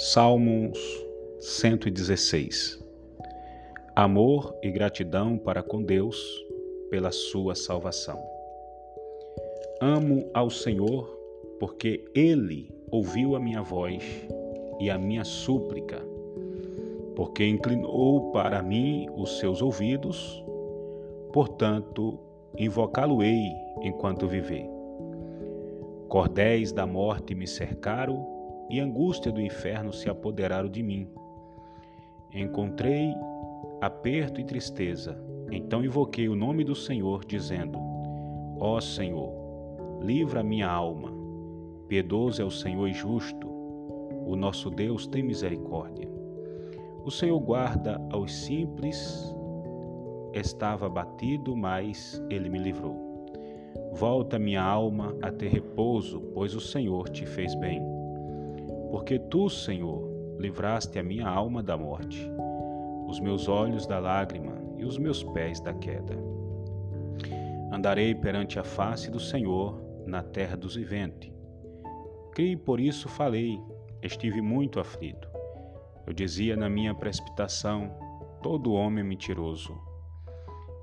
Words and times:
Salmos 0.00 0.78
116 1.40 2.78
Amor 3.96 4.56
e 4.62 4.70
gratidão 4.70 5.36
para 5.36 5.60
com 5.60 5.82
Deus 5.82 6.16
pela 6.88 7.10
sua 7.10 7.56
salvação. 7.56 8.16
Amo 9.80 10.30
ao 10.32 10.50
Senhor 10.50 11.04
porque 11.58 12.04
Ele 12.14 12.70
ouviu 12.92 13.34
a 13.34 13.40
minha 13.40 13.60
voz 13.60 14.04
e 14.78 14.88
a 14.88 14.96
minha 14.96 15.24
súplica, 15.24 16.00
porque 17.16 17.44
inclinou 17.44 18.30
para 18.30 18.62
mim 18.62 19.08
os 19.16 19.40
seus 19.40 19.60
ouvidos, 19.60 20.44
portanto, 21.32 22.16
invocá-lo-ei 22.56 23.50
enquanto 23.82 24.28
viver. 24.28 24.64
Cordéis 26.08 26.70
da 26.70 26.86
morte 26.86 27.34
me 27.34 27.48
cercaram 27.48 28.37
e 28.68 28.80
angústia 28.80 29.32
do 29.32 29.40
inferno 29.40 29.92
se 29.92 30.10
apoderaram 30.10 30.68
de 30.68 30.82
mim. 30.82 31.08
Encontrei 32.32 33.14
aperto 33.80 34.40
e 34.40 34.44
tristeza. 34.44 35.18
Então 35.50 35.84
invoquei 35.84 36.28
o 36.28 36.36
nome 36.36 36.62
do 36.64 36.74
Senhor, 36.74 37.24
dizendo: 37.24 37.78
Ó 38.60 38.80
Senhor, 38.80 39.32
livra 40.02 40.42
minha 40.42 40.68
alma. 40.68 41.10
Piedoso 41.88 42.42
é 42.42 42.44
o 42.44 42.50
Senhor 42.50 42.86
e 42.86 42.92
justo. 42.92 43.48
O 44.26 44.36
nosso 44.36 44.70
Deus 44.70 45.06
tem 45.06 45.22
misericórdia. 45.22 46.06
O 47.02 47.10
Senhor 47.10 47.40
guarda 47.40 47.98
aos 48.10 48.34
simples. 48.34 49.34
Estava 50.34 50.84
abatido, 50.84 51.56
mas 51.56 52.22
ele 52.28 52.50
me 52.50 52.58
livrou. 52.58 53.08
Volta 53.94 54.38
minha 54.38 54.62
alma 54.62 55.16
a 55.22 55.32
ter 55.32 55.48
repouso, 55.48 56.20
pois 56.34 56.54
o 56.54 56.60
Senhor 56.60 57.08
te 57.08 57.24
fez 57.24 57.54
bem 57.54 57.97
porque 58.90 59.18
tu, 59.18 59.48
Senhor, 59.48 60.36
livraste 60.38 60.98
a 60.98 61.02
minha 61.02 61.28
alma 61.28 61.62
da 61.62 61.76
morte, 61.76 62.30
os 63.06 63.20
meus 63.20 63.48
olhos 63.48 63.86
da 63.86 63.98
lágrima 63.98 64.54
e 64.76 64.84
os 64.84 64.98
meus 64.98 65.22
pés 65.22 65.60
da 65.60 65.74
queda. 65.74 66.16
Andarei 67.72 68.14
perante 68.14 68.58
a 68.58 68.64
face 68.64 69.10
do 69.10 69.20
Senhor 69.20 69.80
na 70.06 70.22
terra 70.22 70.56
dos 70.56 70.76
viventes. 70.76 71.32
Criei, 72.32 72.56
por 72.56 72.80
isso 72.80 73.08
falei, 73.08 73.60
estive 74.02 74.40
muito 74.40 74.80
aflito. 74.80 75.28
Eu 76.06 76.12
dizia 76.12 76.56
na 76.56 76.68
minha 76.68 76.94
precipitação, 76.94 77.90
todo 78.42 78.72
homem 78.72 79.04
mentiroso. 79.04 79.76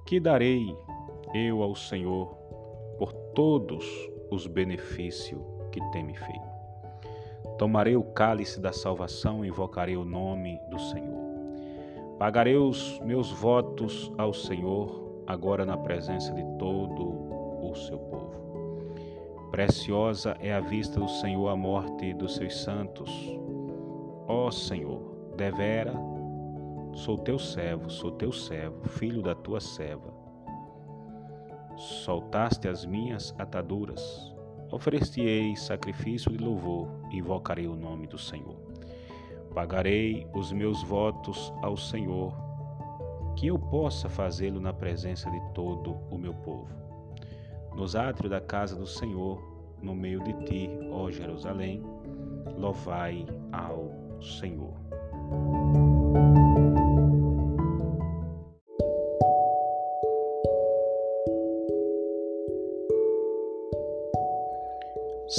Que 0.05 0.19
darei 0.19 0.75
eu 1.33 1.63
ao 1.63 1.75
Senhor 1.75 2.27
por 2.99 3.11
todos 3.33 3.85
os 4.29 4.45
benefícios 4.45 5.41
que 5.71 5.79
tem 5.91 6.03
me 6.03 6.15
feito? 6.15 6.54
Tomarei 7.57 7.95
o 7.95 8.03
cálice 8.03 8.59
da 8.59 8.73
salvação 8.73 9.45
e 9.45 9.47
invocarei 9.47 9.95
o 9.95 10.03
nome 10.03 10.61
do 10.69 10.77
Senhor. 10.77 11.23
Pagarei 12.19 12.57
os 12.57 12.99
meus 12.99 13.31
votos 13.31 14.11
ao 14.17 14.33
Senhor, 14.33 15.23
agora 15.25 15.65
na 15.65 15.77
presença 15.77 16.33
de 16.33 16.43
todo 16.57 17.03
o 17.61 17.73
seu 17.75 17.97
povo. 17.97 18.35
Preciosa 19.51 20.35
é 20.41 20.53
a 20.53 20.59
vista 20.59 20.99
do 20.99 21.07
Senhor 21.07 21.47
a 21.47 21.55
morte 21.55 22.13
dos 22.13 22.35
seus 22.35 22.61
santos. 22.61 23.09
Ó 24.27 24.51
Senhor, 24.51 25.01
devera, 25.37 25.93
sou 26.93 27.17
teu 27.17 27.39
servo, 27.39 27.89
sou 27.89 28.11
teu 28.11 28.33
servo, 28.33 28.87
filho 28.89 29.21
da 29.21 29.33
tua 29.33 29.61
serva. 29.61 30.13
Soltaste 31.77 32.67
as 32.67 32.85
minhas 32.85 33.33
ataduras, 33.37 34.34
Ofereci-ei 34.75 35.55
sacrifício 35.55 36.29
de 36.29 36.37
louvor 36.37 36.89
e 37.09 37.19
invocarei 37.19 37.65
o 37.65 37.77
nome 37.77 38.07
do 38.07 38.17
Senhor. 38.17 38.57
Pagarei 39.53 40.27
os 40.33 40.51
meus 40.51 40.83
votos 40.83 41.53
ao 41.63 41.77
Senhor, 41.77 42.35
que 43.37 43.47
eu 43.47 43.57
possa 43.57 44.09
fazê-lo 44.09 44.59
na 44.59 44.73
presença 44.73 45.31
de 45.31 45.39
todo 45.53 45.95
o 46.11 46.17
meu 46.17 46.33
povo. 46.33 46.67
Nos 47.73 47.95
átrios 47.95 48.31
da 48.31 48.41
casa 48.41 48.75
do 48.75 48.85
Senhor, 48.85 49.41
no 49.81 49.95
meio 49.95 50.21
de 50.21 50.33
ti, 50.43 50.69
ó 50.91 51.09
Jerusalém, 51.09 51.81
louvai 52.57 53.25
ao 53.53 53.93
Senhor. 54.21 54.73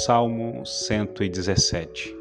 Salmo 0.05 0.63
117 0.63 2.15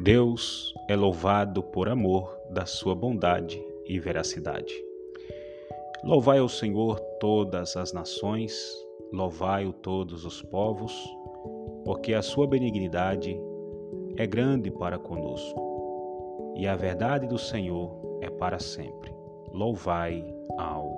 Deus 0.00 0.74
é 0.88 0.96
louvado 0.96 1.62
por 1.62 1.88
amor 1.88 2.36
da 2.50 2.66
sua 2.66 2.96
bondade 2.96 3.64
e 3.86 3.96
veracidade. 4.00 4.74
Louvai 6.02 6.40
ao 6.40 6.48
Senhor 6.48 6.98
todas 7.20 7.76
as 7.76 7.92
nações, 7.92 8.52
louvai-o 9.12 9.72
todos 9.72 10.24
os 10.24 10.42
povos, 10.42 10.92
porque 11.84 12.12
a 12.12 12.22
sua 12.22 12.44
benignidade 12.44 13.40
é 14.16 14.26
grande 14.26 14.68
para 14.72 14.98
conosco, 14.98 16.54
e 16.56 16.66
a 16.66 16.74
verdade 16.74 17.28
do 17.28 17.38
Senhor 17.38 18.18
é 18.20 18.28
para 18.28 18.58
sempre. 18.58 19.14
Louvai 19.52 20.24
ao 20.58 20.92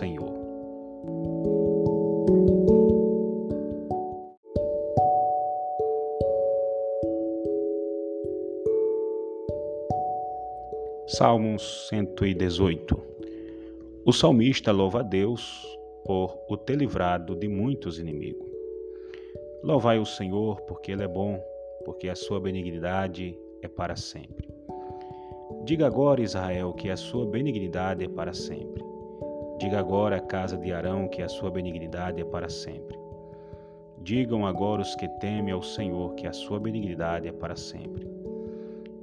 Senhor. 0.00 1.63
Salmos 11.16 11.86
118 11.90 13.00
O 14.04 14.12
salmista 14.12 14.72
louva 14.72 14.98
a 14.98 15.02
Deus 15.04 15.64
por 16.04 16.36
o 16.48 16.56
ter 16.56 16.74
livrado 16.74 17.36
de 17.36 17.46
muitos 17.46 18.00
inimigos. 18.00 18.50
Louvai 19.62 20.00
o 20.00 20.04
Senhor, 20.04 20.60
porque 20.62 20.90
Ele 20.90 21.04
é 21.04 21.06
bom, 21.06 21.40
porque 21.84 22.08
a 22.08 22.16
sua 22.16 22.40
benignidade 22.40 23.38
é 23.62 23.68
para 23.68 23.94
sempre. 23.94 24.48
Diga 25.64 25.86
agora, 25.86 26.20
Israel, 26.20 26.72
que 26.72 26.90
a 26.90 26.96
sua 26.96 27.24
benignidade 27.24 28.04
é 28.04 28.08
para 28.08 28.32
sempre. 28.32 28.84
Diga 29.60 29.78
agora, 29.78 30.18
casa 30.18 30.58
de 30.58 30.72
Arão, 30.72 31.06
que 31.06 31.22
a 31.22 31.28
sua 31.28 31.48
benignidade 31.48 32.20
é 32.20 32.24
para 32.24 32.48
sempre. 32.48 32.98
Digam 34.02 34.44
agora 34.44 34.82
os 34.82 34.96
que 34.96 35.06
temem 35.20 35.54
ao 35.54 35.62
Senhor, 35.62 36.12
que 36.16 36.26
a 36.26 36.32
sua 36.32 36.58
benignidade 36.58 37.28
é 37.28 37.32
para 37.32 37.54
sempre. 37.54 38.04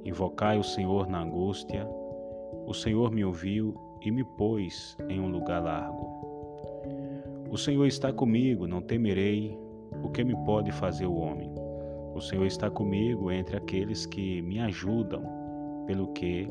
Invocai 0.04 0.58
o 0.58 0.64
Senhor 0.64 1.08
na 1.08 1.22
angústia, 1.22 1.88
o 2.72 2.74
Senhor 2.74 3.10
me 3.10 3.22
ouviu 3.22 3.74
e 4.00 4.10
me 4.10 4.24
pôs 4.24 4.96
em 5.06 5.20
um 5.20 5.28
lugar 5.28 5.62
largo. 5.62 6.08
O 7.50 7.58
Senhor 7.58 7.84
está 7.84 8.10
comigo, 8.10 8.66
não 8.66 8.80
temerei 8.80 9.54
o 10.02 10.08
que 10.08 10.24
me 10.24 10.34
pode 10.46 10.72
fazer 10.72 11.04
o 11.04 11.14
homem. 11.14 11.52
O 12.14 12.20
Senhor 12.22 12.46
está 12.46 12.70
comigo 12.70 13.30
entre 13.30 13.58
aqueles 13.58 14.06
que 14.06 14.40
me 14.40 14.58
ajudam, 14.58 15.22
pelo 15.86 16.14
que 16.14 16.48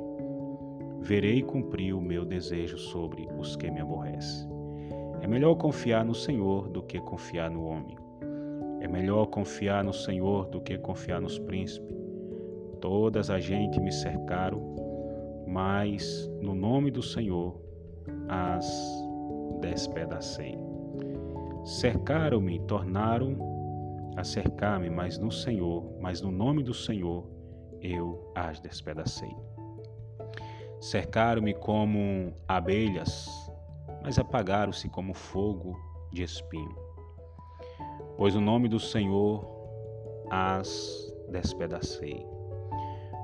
verei 1.00 1.42
cumprir 1.42 1.96
o 1.96 2.00
meu 2.00 2.24
desejo 2.24 2.78
sobre 2.78 3.28
os 3.40 3.56
que 3.56 3.72
me 3.72 3.82
aborrecem. 3.82 4.48
É 5.22 5.28
melhor 5.28 5.56
confiar 5.56 6.06
no 6.06 6.14
Senhor 6.14 6.70
do 6.70 6.84
que 6.84 7.00
confiar 7.00 7.50
no 7.50 7.64
homem. 7.64 7.98
É 8.80 8.88
melhor 8.88 9.26
confiar 9.26 9.84
no 9.84 9.92
Senhor 9.92 10.46
do 10.50 10.62
que 10.62 10.78
confiar 10.78 11.20
nos 11.20 11.40
príncipes. 11.40 11.98
Todas 12.80 13.32
a 13.32 13.40
gente 13.40 13.80
me 13.80 13.92
cercaram 13.92 14.81
mas 15.52 16.30
no 16.42 16.56
nome 16.56 16.90
do 16.90 17.04
Senhor 17.04 17.60
as 18.30 18.66
despedacei. 19.60 20.58
Cercaram-me, 21.66 22.60
tornaram 22.62 23.38
a 24.16 24.24
cercar-me, 24.24 24.90
mas 24.90 25.18
no 25.18 25.30
Senhor, 25.30 25.98
mas 26.00 26.22
no 26.22 26.32
nome 26.32 26.64
do 26.64 26.74
Senhor 26.74 27.30
eu 27.82 28.32
as 28.34 28.62
despedacei. 28.62 29.36
Cercaram-me 30.80 31.54
como 31.54 32.34
abelhas, 32.48 33.28
mas 34.02 34.18
apagaram-se 34.18 34.88
como 34.88 35.14
fogo 35.14 35.78
de 36.14 36.24
espinho. 36.24 36.76
Pois 38.16 38.36
o 38.38 38.42
nome 38.42 38.70
do 38.70 38.80
Senhor 38.80 39.46
as 40.30 41.14
despedacei. 41.30 42.31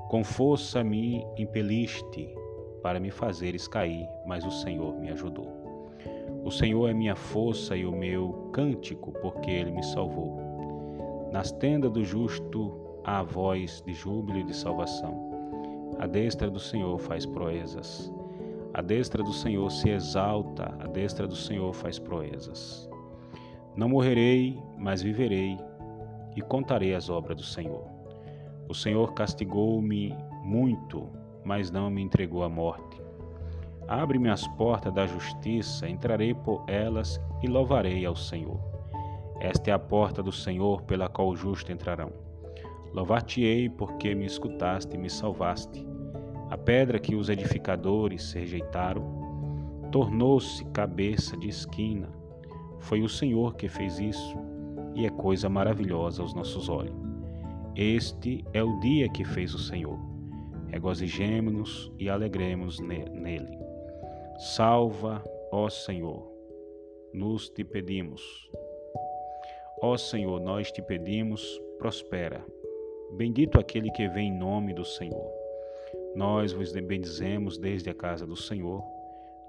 Com 0.08 0.24
força 0.24 0.82
me 0.82 1.22
impeliste 1.36 2.34
para 2.82 2.98
me 2.98 3.10
fazeres 3.10 3.68
cair, 3.68 4.08
mas 4.26 4.42
o 4.42 4.50
Senhor 4.50 4.98
me 4.98 5.10
ajudou. 5.10 5.46
O 6.42 6.50
Senhor 6.50 6.88
é 6.88 6.94
minha 6.94 7.14
força 7.14 7.76
e 7.76 7.84
o 7.84 7.92
meu 7.92 8.48
cântico, 8.50 9.12
porque 9.20 9.50
ele 9.50 9.70
me 9.70 9.82
salvou. 9.82 11.28
Nas 11.30 11.52
tendas 11.52 11.90
do 11.90 12.02
justo 12.02 12.74
há 13.04 13.22
voz 13.22 13.82
de 13.84 13.92
júbilo 13.92 14.38
e 14.38 14.44
de 14.44 14.56
salvação. 14.56 15.28
A 15.98 16.06
destra 16.06 16.48
do 16.48 16.58
Senhor 16.58 16.98
faz 16.98 17.26
proezas. 17.26 18.10
A 18.72 18.80
destra 18.80 19.22
do 19.22 19.32
Senhor 19.34 19.70
se 19.70 19.90
exalta, 19.90 20.74
a 20.80 20.86
destra 20.86 21.26
do 21.26 21.36
Senhor 21.36 21.74
faz 21.74 21.98
proezas. 21.98 22.88
Não 23.76 23.90
morrerei, 23.90 24.58
mas 24.78 25.02
viverei 25.02 25.58
e 26.34 26.40
contarei 26.40 26.94
as 26.94 27.10
obras 27.10 27.36
do 27.36 27.42
Senhor. 27.42 27.97
O 28.68 28.74
Senhor 28.74 29.14
castigou-me 29.14 30.14
muito, 30.44 31.08
mas 31.42 31.70
não 31.70 31.88
me 31.88 32.02
entregou 32.02 32.42
à 32.42 32.50
morte. 32.50 33.00
Abre-me 33.88 34.28
as 34.28 34.46
portas 34.46 34.92
da 34.92 35.06
justiça, 35.06 35.88
entrarei 35.88 36.34
por 36.34 36.62
elas 36.66 37.18
e 37.42 37.46
louvarei 37.46 38.04
ao 38.04 38.14
Senhor. 38.14 38.60
Esta 39.40 39.70
é 39.70 39.72
a 39.72 39.78
porta 39.78 40.22
do 40.22 40.30
Senhor 40.30 40.82
pela 40.82 41.08
qual 41.08 41.30
os 41.30 41.40
justos 41.40 41.70
entrarão. 41.70 42.12
Louvar-te-ei 42.92 43.70
porque 43.70 44.14
me 44.14 44.26
escutaste 44.26 44.94
e 44.94 44.98
me 44.98 45.08
salvaste. 45.08 45.86
A 46.50 46.58
pedra 46.58 46.98
que 46.98 47.16
os 47.16 47.30
edificadores 47.30 48.32
rejeitaram 48.32 49.02
tornou-se 49.90 50.62
cabeça 50.66 51.38
de 51.38 51.48
esquina. 51.48 52.10
Foi 52.80 53.00
o 53.00 53.08
Senhor 53.08 53.56
que 53.56 53.68
fez 53.68 53.98
isso, 53.98 54.36
e 54.94 55.06
é 55.06 55.10
coisa 55.10 55.48
maravilhosa 55.48 56.20
aos 56.20 56.34
nossos 56.34 56.68
olhos. 56.68 57.07
Este 57.80 58.44
é 58.52 58.60
o 58.60 58.80
dia 58.80 59.08
que 59.08 59.24
fez 59.24 59.54
o 59.54 59.58
Senhor. 59.60 59.96
Regozijemo-nos 60.66 61.92
e 61.96 62.08
alegremos 62.08 62.80
nele. 62.80 63.56
Salva, 64.36 65.22
ó 65.52 65.68
Senhor, 65.68 66.28
nos 67.12 67.48
te 67.48 67.62
pedimos. 67.62 68.50
Ó 69.80 69.96
Senhor, 69.96 70.40
nós 70.40 70.72
te 70.72 70.82
pedimos, 70.82 71.40
prospera. 71.78 72.44
Bendito 73.12 73.60
aquele 73.60 73.92
que 73.92 74.08
vem 74.08 74.26
em 74.26 74.36
nome 74.36 74.74
do 74.74 74.84
Senhor. 74.84 75.30
Nós 76.16 76.52
vos 76.52 76.72
bendizemos 76.72 77.58
desde 77.58 77.90
a 77.90 77.94
casa 77.94 78.26
do 78.26 78.34
Senhor. 78.34 78.82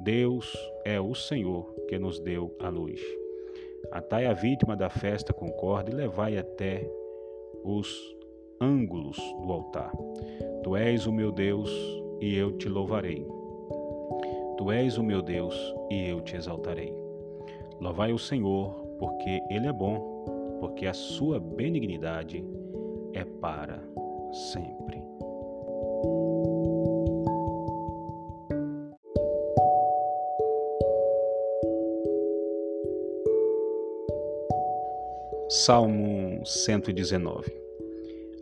Deus 0.01 0.55
é 0.85 1.01
o 1.01 1.15
Senhor 1.15 1.73
que 1.87 1.97
nos 1.97 2.19
deu 2.19 2.55
a 2.59 2.69
luz. 2.69 3.01
Atai 3.91 4.27
a 4.27 4.33
vítima 4.33 4.77
da 4.77 4.87
festa 4.87 5.33
com 5.33 5.49
corda 5.53 5.89
e 5.89 5.95
levai 5.95 6.37
até 6.37 6.87
os 7.63 8.18
ângulos 8.61 9.17
do 9.41 9.51
altar. 9.51 9.91
Tu 10.63 10.75
és 10.75 11.07
o 11.07 11.11
meu 11.11 11.31
Deus 11.31 11.69
e 12.19 12.35
eu 12.35 12.57
te 12.57 12.67
louvarei. 12.67 13.25
Tu 14.57 14.71
és 14.71 14.97
o 14.97 15.03
meu 15.03 15.21
Deus 15.21 15.55
e 15.89 16.09
eu 16.09 16.21
te 16.21 16.35
exaltarei. 16.35 16.93
Louvai 17.79 18.11
o 18.11 18.19
Senhor, 18.19 18.73
porque 18.99 19.41
Ele 19.49 19.67
é 19.67 19.73
bom, 19.73 20.25
porque 20.59 20.85
a 20.85 20.93
sua 20.93 21.39
benignidade 21.39 22.43
é 23.13 23.23
para 23.23 23.81
sempre. 24.31 25.01
Salmo 35.47 36.45
119 36.45 37.68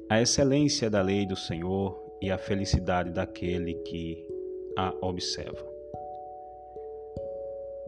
A 0.10 0.22
excelência 0.22 0.90
da 0.90 1.02
lei 1.02 1.26
do 1.26 1.36
Senhor 1.36 2.02
e 2.22 2.32
a 2.32 2.38
felicidade 2.38 3.12
daquele 3.12 3.74
que 3.74 4.26
a 4.78 4.94
observa. 5.02 5.68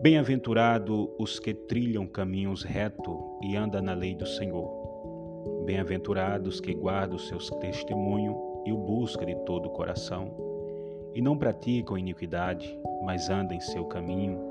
Bem-aventurado 0.02 1.16
os 1.18 1.40
que 1.40 1.54
trilham 1.54 2.06
caminhos 2.06 2.62
reto 2.62 3.18
e 3.42 3.56
andam 3.56 3.82
na 3.82 3.94
lei 3.94 4.16
do 4.16 4.26
Senhor. 4.26 5.64
Bem-aventurados 5.66 6.60
que 6.60 6.74
guardam 6.74 7.16
o 7.16 7.20
seu 7.20 7.38
testemunho 7.38 8.64
e 8.66 8.74
o 8.74 8.78
buscam 8.78 9.26
de 9.26 9.36
todo 9.46 9.68
o 9.68 9.72
coração, 9.72 10.30
e 11.16 11.22
não 11.22 11.38
praticam 11.38 11.98
iniquidade, 11.98 12.78
mas 13.02 13.30
andam 13.30 13.56
em 13.56 13.62
seu 13.62 13.86
caminho. 13.86 14.42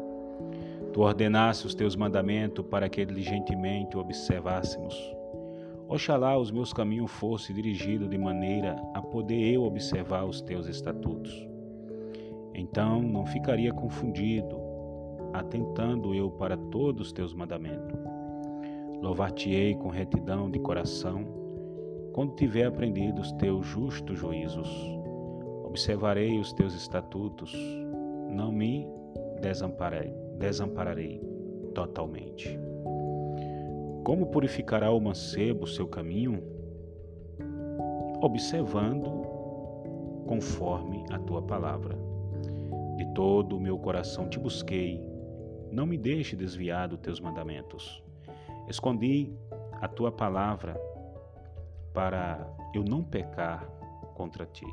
Tu 0.94 1.03
ordenaste 1.03 1.67
os 1.67 1.75
teus 1.75 1.94
mandamentos 1.94 2.65
para 2.65 2.88
que 2.88 3.05
diligentemente 3.05 3.94
observássemos. 3.94 5.18
Oxalá 5.90 6.37
os 6.37 6.50
meus 6.50 6.70
caminhos 6.70 7.11
fossem 7.11 7.56
dirigidos 7.56 8.11
de 8.11 8.19
maneira 8.19 8.76
a 8.93 9.00
poder 9.00 9.55
eu 9.55 9.62
observar 9.62 10.26
os 10.26 10.43
teus 10.43 10.67
estatutos. 10.67 11.49
Então 12.55 13.00
não 13.00 13.25
ficaria 13.25 13.73
confundido, 13.73 14.61
atentando 15.32 16.14
eu 16.14 16.31
para 16.31 16.58
todos 16.58 17.06
os 17.06 17.12
teus 17.12 17.32
mandamentos. 17.32 17.99
Louvar-te-ei 19.00 19.76
com 19.76 19.88
retidão 19.88 20.50
de 20.50 20.58
coração, 20.58 21.25
quando 22.12 22.34
tiver 22.34 22.67
aprendido 22.67 23.23
os 23.23 23.32
teus 23.32 23.64
justos 23.64 24.19
juízos. 24.19 24.69
Observarei 25.64 26.38
os 26.38 26.52
teus 26.52 26.75
estatutos, 26.75 27.56
não 28.29 28.52
me 28.52 28.87
desamparei, 29.41 30.12
desampararei 30.38 31.19
totalmente. 31.75 32.68
Como 34.04 34.26
purificará 34.26 34.90
o 34.90 35.00
mancebo 35.00 35.66
seu 35.66 35.86
caminho? 35.86 36.42
Observando 38.20 39.18
conforme 40.26 41.04
a 41.10 41.18
tua 41.18 41.42
palavra. 41.42 41.96
De 42.96 43.04
todo 43.14 43.56
o 43.56 43.60
meu 43.60 43.78
coração 43.78 44.28
te 44.28 44.38
busquei, 44.38 45.00
não 45.70 45.86
me 45.86 45.96
deixe 45.96 46.34
desviar 46.34 46.88
dos 46.88 46.98
teus 46.98 47.20
mandamentos. 47.20 48.02
Escondi 48.68 49.32
a 49.80 49.88
tua 49.88 50.10
palavra 50.10 50.78
para 51.94 52.46
eu 52.74 52.84
não 52.84 53.02
pecar 53.02 53.66
contra 54.14 54.44
ti. 54.46 54.66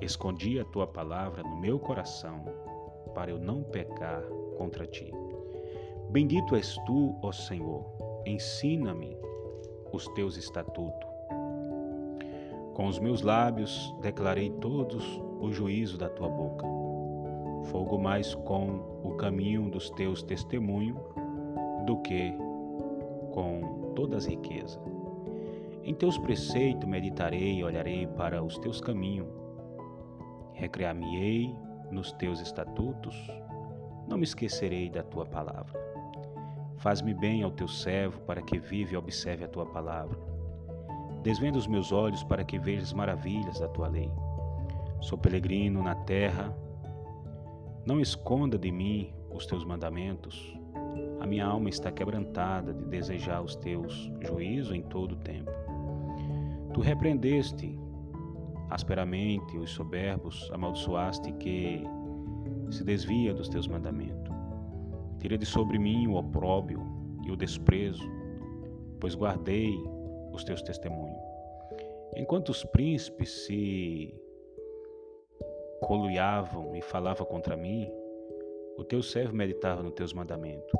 Escondi 0.00 0.58
a 0.58 0.64
tua 0.64 0.86
palavra 0.86 1.42
no 1.42 1.58
meu 1.60 1.78
coração 1.78 2.44
para 3.14 3.30
eu 3.30 3.38
não 3.38 3.62
pecar 3.62 4.22
contra 4.56 4.86
ti. 4.86 5.10
Bendito 6.10 6.56
és 6.56 6.76
tu, 6.86 7.16
ó 7.22 7.30
Senhor, 7.30 7.84
ensina-me 8.26 9.16
os 9.92 10.06
teus 10.08 10.36
estatutos. 10.36 11.08
Com 12.74 12.86
os 12.86 12.98
meus 12.98 13.22
lábios 13.22 13.94
declarei 14.00 14.50
todos 14.50 15.20
o 15.40 15.50
juízo 15.50 15.98
da 15.98 16.08
tua 16.08 16.28
boca. 16.28 16.66
Fogo 17.70 17.98
mais 17.98 18.34
com 18.34 19.00
o 19.04 19.16
caminho 19.16 19.70
dos 19.70 19.90
teus 19.90 20.22
testemunhos 20.22 20.98
do 21.86 21.98
que 21.98 22.32
com 23.32 23.92
todas 23.94 24.24
as 24.24 24.30
riquezas. 24.30 24.80
Em 25.82 25.94
teus 25.94 26.18
preceitos 26.18 26.88
meditarei 26.88 27.58
e 27.58 27.64
olharei 27.64 28.06
para 28.06 28.42
os 28.42 28.58
teus 28.58 28.80
caminhos. 28.80 29.28
Recrear-me-ei 30.52 31.54
nos 31.90 32.12
teus 32.12 32.40
estatutos, 32.40 33.16
não 34.06 34.16
me 34.18 34.24
esquecerei 34.24 34.88
da 34.88 35.02
tua 35.02 35.26
palavra. 35.26 35.89
Faz-me 36.80 37.12
bem 37.12 37.42
ao 37.42 37.50
teu 37.50 37.68
servo, 37.68 38.20
para 38.20 38.40
que 38.40 38.58
vive 38.58 38.94
e 38.94 38.96
observe 38.96 39.44
a 39.44 39.48
tua 39.48 39.66
palavra. 39.66 40.18
Desvenda 41.22 41.58
os 41.58 41.66
meus 41.66 41.92
olhos 41.92 42.24
para 42.24 42.42
que 42.42 42.58
veja 42.58 42.82
as 42.82 42.94
maravilhas 42.94 43.60
da 43.60 43.68
tua 43.68 43.86
lei. 43.86 44.10
Sou 45.02 45.18
peregrino 45.18 45.82
na 45.82 45.94
terra, 45.94 46.56
não 47.84 48.00
esconda 48.00 48.56
de 48.56 48.72
mim 48.72 49.12
os 49.30 49.44
teus 49.44 49.62
mandamentos. 49.62 50.58
A 51.20 51.26
minha 51.26 51.44
alma 51.44 51.68
está 51.68 51.92
quebrantada 51.92 52.72
de 52.72 52.84
desejar 52.86 53.42
os 53.42 53.54
teus 53.56 54.10
juízos 54.22 54.74
em 54.74 54.80
todo 54.80 55.12
o 55.12 55.16
tempo. 55.16 55.50
Tu 56.72 56.80
repreendeste 56.80 57.78
asperamente 58.70 59.58
os 59.58 59.70
soberbos, 59.70 60.50
amaldiçoaste 60.50 61.30
que 61.32 61.84
se 62.70 62.82
desvia 62.84 63.34
dos 63.34 63.50
teus 63.50 63.68
mandamentos. 63.68 64.39
Tira 65.20 65.36
de 65.36 65.44
sobre 65.44 65.78
mim 65.78 66.06
o 66.06 66.14
opróbio 66.14 66.80
e 67.26 67.30
o 67.30 67.36
desprezo, 67.36 68.02
pois 68.98 69.14
guardei 69.14 69.76
os 70.32 70.42
teus 70.42 70.62
testemunhos. 70.62 71.20
Enquanto 72.16 72.48
os 72.48 72.64
príncipes 72.64 73.30
se 73.44 74.14
coluiavam 75.80 76.74
e 76.74 76.80
falavam 76.80 77.26
contra 77.26 77.56
mim, 77.56 77.90
o 78.78 78.84
teu 78.84 79.02
servo 79.02 79.36
meditava 79.36 79.82
nos 79.82 79.92
teus 79.92 80.14
mandamentos. 80.14 80.72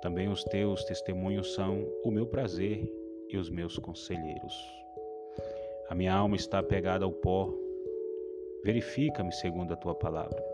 Também 0.00 0.28
os 0.28 0.42
teus 0.44 0.84
testemunhos 0.84 1.52
são 1.54 1.86
o 2.04 2.10
meu 2.10 2.26
prazer 2.26 2.90
e 3.28 3.36
os 3.36 3.50
meus 3.50 3.78
conselheiros. 3.78 4.54
A 5.90 5.94
minha 5.94 6.14
alma 6.14 6.36
está 6.36 6.58
apegada 6.58 7.04
ao 7.04 7.12
pó. 7.12 7.52
Verifica-me 8.64 9.32
segundo 9.32 9.72
a 9.72 9.76
tua 9.76 9.94
palavra. 9.94 10.47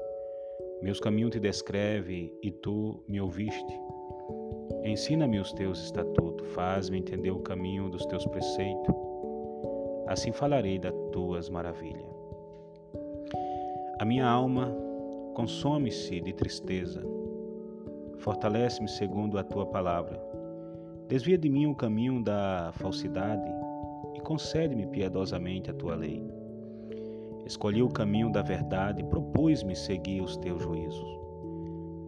Meus 0.82 1.00
caminhos 1.00 1.32
te 1.32 1.40
descreve 1.40 2.32
e 2.42 2.50
tu 2.50 3.02
me 3.08 3.20
ouviste. 3.20 3.80
Ensina-me 4.84 5.38
os 5.40 5.52
teus 5.52 5.82
estatutos, 5.82 6.46
faz-me 6.48 6.98
entender 6.98 7.30
o 7.30 7.40
caminho 7.40 7.88
dos 7.88 8.04
teus 8.06 8.26
preceitos. 8.26 8.94
Assim 10.06 10.32
falarei 10.32 10.78
das 10.78 10.94
tuas 11.12 11.48
maravilhas. 11.48 12.04
A 13.98 14.04
minha 14.04 14.26
alma 14.26 14.76
consome-se 15.34 16.20
de 16.20 16.32
tristeza 16.32 17.02
Fortalece-me 18.24 18.88
segundo 18.88 19.38
a 19.38 19.44
tua 19.44 19.66
palavra. 19.66 20.18
Desvia 21.08 21.36
de 21.36 21.50
mim 21.50 21.66
o 21.66 21.74
caminho 21.74 22.22
da 22.24 22.72
falsidade 22.72 23.50
e 24.14 24.20
concede-me 24.20 24.86
piedosamente 24.86 25.70
a 25.70 25.74
tua 25.74 25.94
lei. 25.94 26.22
Escolhi 27.46 27.82
o 27.82 27.90
caminho 27.90 28.30
da 28.32 28.42
verdade 28.42 29.02
e 29.02 29.04
propus-me 29.04 29.76
seguir 29.76 30.22
os 30.22 30.36
teus 30.38 30.62
juízos. 30.62 31.20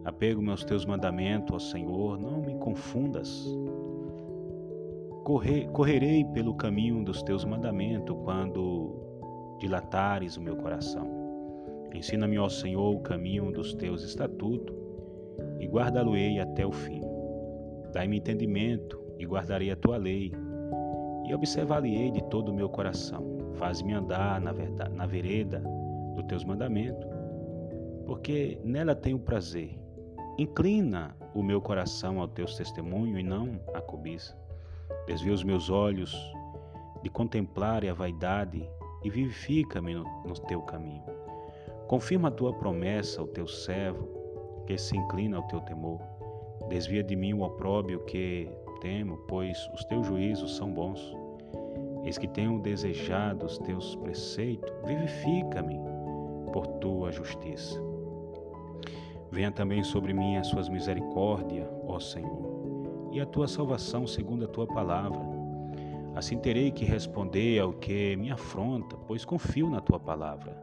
Apego-me 0.03 0.49
aos 0.49 0.63
teus 0.63 0.85
mandamentos, 0.85 1.53
ó 1.53 1.59
Senhor, 1.59 2.17
não 2.17 2.41
me 2.41 2.55
confundas. 2.55 3.45
Correr, 5.23 5.67
correrei 5.71 6.23
pelo 6.25 6.55
caminho 6.55 7.03
dos 7.03 7.21
teus 7.21 7.43
mandamentos 7.45 8.15
quando 8.23 8.95
dilatares 9.59 10.37
o 10.37 10.41
meu 10.41 10.55
coração. 10.55 11.07
Ensina-me, 11.93 12.39
ó 12.39 12.49
Senhor, 12.49 12.95
o 12.95 13.01
caminho 13.01 13.51
dos 13.51 13.73
teus 13.73 14.03
estatutos 14.03 14.75
e 15.59 15.67
guardá-lo-ei 15.67 16.39
até 16.39 16.65
o 16.65 16.71
fim. 16.71 17.01
Dai-me 17.93 18.17
entendimento 18.17 18.99
e 19.19 19.25
guardarei 19.25 19.71
a 19.71 19.75
tua 19.75 19.97
lei 19.97 20.31
e 21.27 21.33
observar-lhe-ei 21.33 22.11
de 22.11 22.23
todo 22.29 22.49
o 22.49 22.55
meu 22.55 22.69
coração. 22.69 23.36
Faz-me 23.57 23.93
andar 23.93 24.39
na, 24.39 24.51
verdade, 24.51 24.93
na 24.93 25.05
vereda 25.05 25.63
dos 26.15 26.25
teus 26.25 26.43
mandamentos, 26.43 27.07
porque 28.05 28.59
nela 28.63 28.95
tenho 28.95 29.19
prazer. 29.19 29.79
Inclina 30.37 31.15
o 31.33 31.41
meu 31.41 31.59
coração 31.59 32.19
ao 32.19 32.27
teus 32.27 32.55
testemunhos 32.55 33.19
e 33.19 33.23
não 33.23 33.59
à 33.73 33.81
cobiça. 33.81 34.37
Desvia 35.07 35.33
os 35.33 35.43
meus 35.43 35.69
olhos 35.69 36.15
de 37.01 37.09
contemplar 37.09 37.83
a 37.85 37.93
vaidade 37.93 38.69
e 39.03 39.09
vivifica-me 39.09 39.95
no, 39.95 40.03
no 40.23 40.33
teu 40.33 40.61
caminho. 40.61 41.03
Confirma 41.87 42.27
a 42.27 42.31
tua 42.31 42.53
promessa 42.53 43.21
ao 43.21 43.27
teu 43.27 43.47
servo, 43.47 44.07
que 44.67 44.77
se 44.77 44.95
inclina 44.95 45.37
ao 45.37 45.43
teu 45.43 45.61
temor. 45.61 45.99
Desvia 46.69 47.03
de 47.03 47.15
mim 47.15 47.33
o 47.33 47.41
opróbio 47.41 48.03
que 48.05 48.51
temo, 48.81 49.17
pois 49.27 49.57
os 49.73 49.83
teus 49.85 50.05
juízos 50.05 50.57
são 50.57 50.71
bons. 50.71 51.16
Eis 52.07 52.17
que 52.17 52.27
tenho 52.27 52.59
desejado 52.59 53.45
os 53.45 53.59
teus 53.59 53.95
preceitos, 53.97 54.71
vivifica-me 54.83 55.79
por 56.51 56.65
tua 56.79 57.11
justiça. 57.11 57.79
Venha 59.29 59.51
também 59.51 59.83
sobre 59.83 60.11
mim 60.11 60.37
as 60.37 60.47
suas 60.47 60.69
misericórdias, 60.69 61.67
ó 61.85 61.99
Senhor, 61.99 63.11
e 63.11 63.21
a 63.21 63.25
tua 63.27 63.47
salvação 63.47 64.07
segundo 64.07 64.45
a 64.45 64.47
tua 64.47 64.65
palavra 64.65 65.37
Assim 66.17 66.39
terei 66.39 66.71
que 66.71 66.83
responder 66.83 67.59
ao 67.59 67.71
que 67.71 68.15
me 68.15 68.31
afronta, 68.31 68.97
pois 69.05 69.23
confio 69.23 69.69
na 69.69 69.79
tua 69.79 69.99
palavra. 69.99 70.57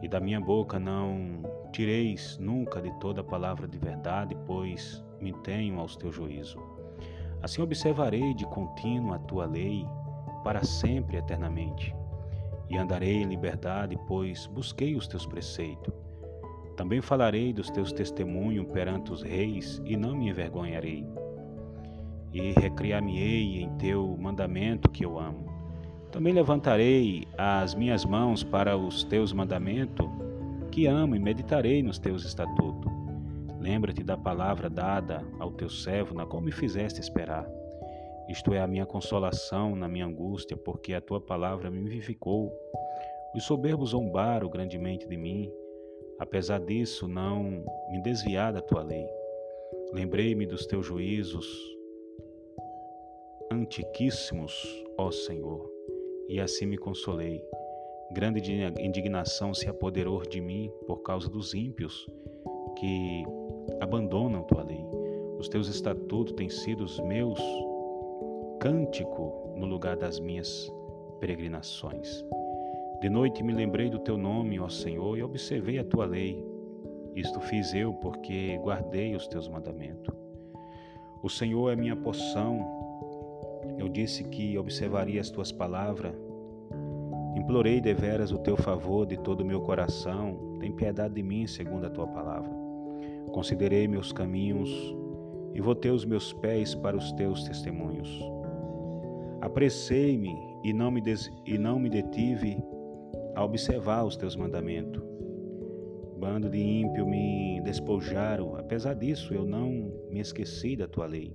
E 0.00 0.08
da 0.08 0.18
minha 0.18 0.40
boca 0.40 0.78
não 0.78 1.42
tireis 1.70 2.38
nunca 2.38 2.80
de 2.80 2.90
toda 2.98 3.22
palavra 3.22 3.68
de 3.68 3.76
verdade, 3.76 4.34
pois 4.46 5.04
me 5.20 5.34
tenho 5.42 5.78
aos 5.78 5.96
teus 5.96 6.14
juízos. 6.14 6.62
Assim 7.42 7.60
observarei 7.60 8.32
de 8.32 8.46
contínuo 8.46 9.12
a 9.12 9.18
tua 9.18 9.44
lei, 9.44 9.84
para 10.48 10.64
sempre 10.64 11.18
eternamente. 11.18 11.94
E 12.70 12.78
andarei 12.78 13.16
em 13.16 13.26
liberdade, 13.26 13.98
pois 14.06 14.46
busquei 14.46 14.96
os 14.96 15.06
teus 15.06 15.26
preceitos. 15.26 15.92
Também 16.74 17.02
falarei 17.02 17.52
dos 17.52 17.68
teus 17.68 17.92
testemunhos 17.92 18.64
perante 18.72 19.12
os 19.12 19.20
reis, 19.20 19.78
e 19.84 19.94
não 19.94 20.16
me 20.16 20.30
envergonharei 20.30 21.06
e 22.32 22.52
recriar-me-ei 22.52 23.60
em 23.62 23.68
teu 23.76 24.16
mandamento 24.18 24.88
que 24.88 25.04
eu 25.04 25.18
amo. 25.18 25.52
Também 26.10 26.32
levantarei 26.32 27.28
as 27.36 27.74
minhas 27.74 28.06
mãos 28.06 28.42
para 28.42 28.74
os 28.74 29.04
teus 29.04 29.34
mandamentos 29.34 30.08
que 30.70 30.86
amo 30.86 31.14
e 31.14 31.18
meditarei 31.18 31.82
nos 31.82 31.98
teus 31.98 32.24
estatutos. 32.24 32.90
Lembra-te 33.60 34.02
da 34.02 34.16
palavra 34.16 34.70
dada 34.70 35.22
ao 35.38 35.50
teu 35.52 35.68
servo, 35.68 36.14
na 36.14 36.24
qual 36.24 36.40
me 36.40 36.52
fizeste 36.52 37.00
esperar. 37.00 37.57
Isto 38.28 38.52
é 38.52 38.60
a 38.60 38.66
minha 38.66 38.84
consolação 38.84 39.74
na 39.74 39.88
minha 39.88 40.04
angústia, 40.04 40.54
porque 40.54 40.92
a 40.92 41.00
tua 41.00 41.18
palavra 41.18 41.70
me 41.70 41.80
vivificou. 41.80 42.52
Os 43.34 43.44
soberbos 43.44 43.90
zombaram 43.90 44.50
grandemente 44.50 45.08
de 45.08 45.16
mim, 45.16 45.50
apesar 46.18 46.60
disso 46.60 47.08
não 47.08 47.64
me 47.90 48.02
desviar 48.02 48.52
da 48.52 48.60
tua 48.60 48.82
lei. 48.82 49.08
Lembrei-me 49.94 50.46
dos 50.46 50.66
teus 50.66 50.84
juízos, 50.84 51.46
antiquíssimos, 53.50 54.52
ó 54.98 55.10
Senhor, 55.10 55.66
e 56.28 56.38
assim 56.38 56.66
me 56.66 56.76
consolei. 56.76 57.42
Grande 58.12 58.40
indignação 58.78 59.54
se 59.54 59.68
apoderou 59.68 60.22
de 60.22 60.40
mim 60.40 60.70
por 60.86 60.98
causa 60.98 61.30
dos 61.30 61.54
ímpios 61.54 62.06
que 62.76 63.24
abandonam 63.80 64.42
tua 64.42 64.64
lei. 64.64 64.84
Os 65.38 65.48
teus 65.48 65.68
estatutos 65.68 66.34
têm 66.34 66.50
sido 66.50 66.84
os 66.84 66.98
meus 67.00 67.38
cântico 68.60 69.54
no 69.56 69.66
lugar 69.66 69.96
das 69.96 70.18
minhas 70.18 70.72
peregrinações. 71.20 72.24
De 73.00 73.08
noite 73.08 73.42
me 73.42 73.52
lembrei 73.52 73.88
do 73.88 73.98
teu 73.98 74.16
nome, 74.16 74.58
ó 74.58 74.68
Senhor, 74.68 75.16
e 75.16 75.22
observei 75.22 75.78
a 75.78 75.84
tua 75.84 76.04
lei. 76.04 76.44
Isto 77.14 77.40
fiz 77.40 77.74
eu 77.74 77.94
porque 77.94 78.58
guardei 78.58 79.14
os 79.14 79.26
teus 79.26 79.48
mandamentos. 79.48 80.14
O 81.22 81.28
Senhor 81.28 81.70
é 81.70 81.76
minha 81.76 81.96
poção 81.96 82.78
eu 83.76 83.88
disse 83.88 84.24
que 84.24 84.56
observaria 84.56 85.20
as 85.20 85.30
tuas 85.30 85.52
palavras. 85.52 86.14
Implorei 87.36 87.80
deveras 87.80 88.32
o 88.32 88.38
teu 88.38 88.56
favor 88.56 89.06
de 89.06 89.16
todo 89.18 89.40
o 89.40 89.44
meu 89.44 89.60
coração. 89.60 90.56
Tem 90.60 90.72
piedade 90.72 91.14
de 91.14 91.22
mim, 91.22 91.46
segundo 91.46 91.86
a 91.86 91.90
tua 91.90 92.06
palavra. 92.06 92.50
Considerei 93.32 93.86
meus 93.86 94.12
caminhos 94.12 94.70
e 95.54 95.60
votei 95.60 95.90
os 95.90 96.04
meus 96.04 96.32
pés 96.32 96.74
para 96.74 96.96
os 96.96 97.12
teus 97.12 97.44
testemunhos. 97.44 98.08
Apressei-me 99.40 100.34
e 100.64 100.72
não 100.72 100.90
me 100.90 101.02
e 101.46 101.58
não 101.58 101.78
me 101.78 101.88
detive 101.88 102.62
a 103.34 103.44
observar 103.44 104.04
os 104.04 104.16
teus 104.16 104.34
mandamentos. 104.34 105.02
Bando 106.18 106.50
de 106.50 106.58
ímpio 106.58 107.06
me 107.06 107.60
despojaram, 107.62 108.56
apesar 108.56 108.94
disso 108.94 109.32
eu 109.32 109.44
não 109.44 109.92
me 110.10 110.18
esqueci 110.18 110.74
da 110.74 110.88
tua 110.88 111.06
lei. 111.06 111.32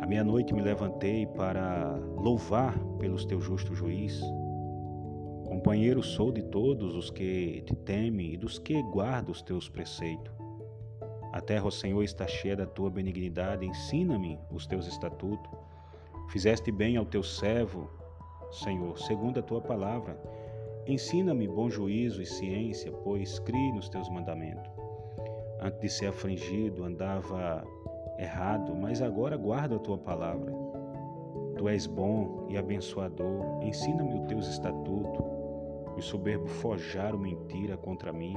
À 0.00 0.06
meia-noite 0.06 0.52
me 0.52 0.60
levantei 0.60 1.26
para 1.26 1.94
louvar 2.16 2.76
pelos 2.98 3.24
teu 3.24 3.40
justo 3.40 3.74
juiz. 3.74 4.20
Companheiro 5.46 6.02
sou 6.02 6.32
de 6.32 6.42
todos 6.42 6.96
os 6.96 7.10
que 7.10 7.62
te 7.62 7.76
temem 7.76 8.34
e 8.34 8.36
dos 8.36 8.58
que 8.58 8.82
guardam 8.82 9.30
os 9.30 9.42
teus 9.42 9.68
preceitos. 9.68 10.32
A 11.32 11.40
terra, 11.40 11.66
ó 11.66 11.70
Senhor, 11.70 12.02
está 12.02 12.26
cheia 12.26 12.56
da 12.56 12.66
tua 12.66 12.90
benignidade. 12.90 13.64
Ensina-me 13.64 14.38
os 14.50 14.66
teus 14.66 14.88
estatutos. 14.88 15.50
Fizeste 16.30 16.70
bem 16.70 16.96
ao 16.96 17.04
teu 17.04 17.24
servo, 17.24 17.90
Senhor, 18.52 18.96
segundo 19.00 19.40
a 19.40 19.42
tua 19.42 19.60
palavra. 19.60 20.16
Ensina-me 20.86 21.48
bom 21.48 21.68
juízo 21.68 22.22
e 22.22 22.26
ciência, 22.26 22.92
pois 23.02 23.40
criei 23.40 23.72
nos 23.72 23.88
teus 23.88 24.08
mandamentos. 24.08 24.70
Antes 25.60 25.80
de 25.80 25.88
ser 25.88 26.06
afligido, 26.06 26.84
andava 26.84 27.64
errado, 28.16 28.76
mas 28.76 29.02
agora 29.02 29.36
guardo 29.36 29.74
a 29.74 29.78
tua 29.80 29.98
palavra. 29.98 30.54
Tu 31.58 31.68
és 31.68 31.88
bom 31.88 32.46
e 32.48 32.56
abençoador, 32.56 33.60
ensina-me 33.60 34.20
os 34.20 34.26
teus 34.28 34.46
estatutos. 34.46 35.26
Os 35.96 36.04
soberbos 36.04 36.52
forjaram 36.52 37.18
mentira 37.18 37.76
contra 37.76 38.12
mim, 38.12 38.36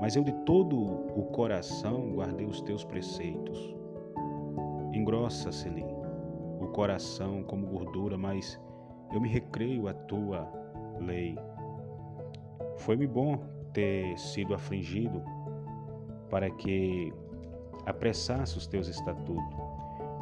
mas 0.00 0.16
eu 0.16 0.24
de 0.24 0.32
todo 0.46 0.74
o 1.14 1.24
coração 1.32 2.12
guardei 2.12 2.46
os 2.46 2.62
teus 2.62 2.82
preceitos. 2.82 3.76
Engrossa-se-lhe 4.94 5.84
o 5.84 5.89
coração 6.70 7.42
como 7.42 7.66
gordura, 7.66 8.16
mas 8.16 8.60
eu 9.12 9.20
me 9.20 9.28
recreio 9.28 9.88
a 9.88 9.94
tua 9.94 10.48
lei. 11.00 11.36
Foi-me 12.78 13.06
bom 13.06 13.38
ter 13.72 14.16
sido 14.18 14.54
afligido 14.54 15.22
para 16.30 16.50
que 16.50 17.12
apressasse 17.86 18.56
os 18.56 18.66
teus 18.66 18.88
estatutos. 18.88 19.58